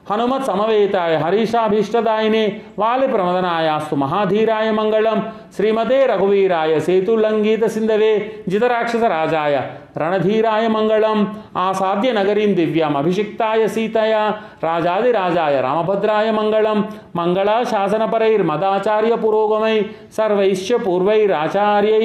[0.05, 2.41] ಹನುಮತ್ ಸಮವೇತಾಯ ಹರೀಶಾಭೀಷ್ಟದಾಯಿನಿ
[2.79, 5.19] ವಾಲಿ ಪ್ರಮದನಾಯಾಸ್ತು ಮಹಾಧೀರಾಯ ಮಂಗಳಂ
[5.55, 8.11] ಶ್ರೀಮದೇ ರಘುವೀರಾಯ ಸೇತುಲಂಗೀತ ಸಿಂಧವೇ
[8.47, 9.55] ಜಿತರಾಕ್ಷಸ ರಾಜಾಯ
[9.97, 11.19] ರಣಧೀರಾಯ ಮಂಗಳಂ
[11.57, 14.15] ಆಸಾದ್ಯ ನಗರೀಂ ದಿವ್ಯಾಂ ಅಭಿಷಿಕ್ತಾಯ
[14.63, 16.79] ರಾಜಾದಿ ರಾಜಾಯ ರಾಮಭದ್ರಾಯ ಮಂಗಳಂ
[17.15, 19.75] ಮಂಗಳ ಶಾಸನಪರೈರ್ಮದಾಚಾರ್ಯ ಪುರೋಗಮೈ
[20.17, 22.03] ಸರ್ವೈಶ್ಯ ಪೂರ್ವೈರಾಚಾರ್ಯೈ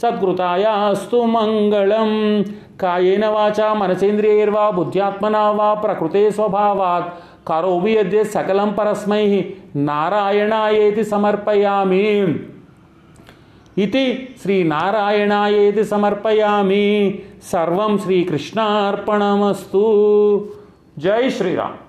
[0.00, 2.12] ಸತ್ಕೃತಾಯ ಅಸ್ತು ಮಂಗಳಂ
[2.80, 7.08] ಕಾಯೇನ ವಾಚ ಮನಸೇಂದ್ರಿಯೈರ್ವಾ ಬುದ್ಧ್ಯಾತ್ಮನಾ ವಾ ಪ್ರಕೃತೆ ಸ್ವಭಾವಾತ್
[7.48, 12.38] కరోవి యద్య సకలం పరస్మై నారాయణాయేతి సమర్పయామి.
[13.78, 17.18] ఇది శ్రీనారాయణాయేతి సమర్పయామి.
[17.44, 19.82] సర్వం శ్రీకృష్ణార్పణమస్తు.
[20.98, 21.87] జై శ్రీరామ్.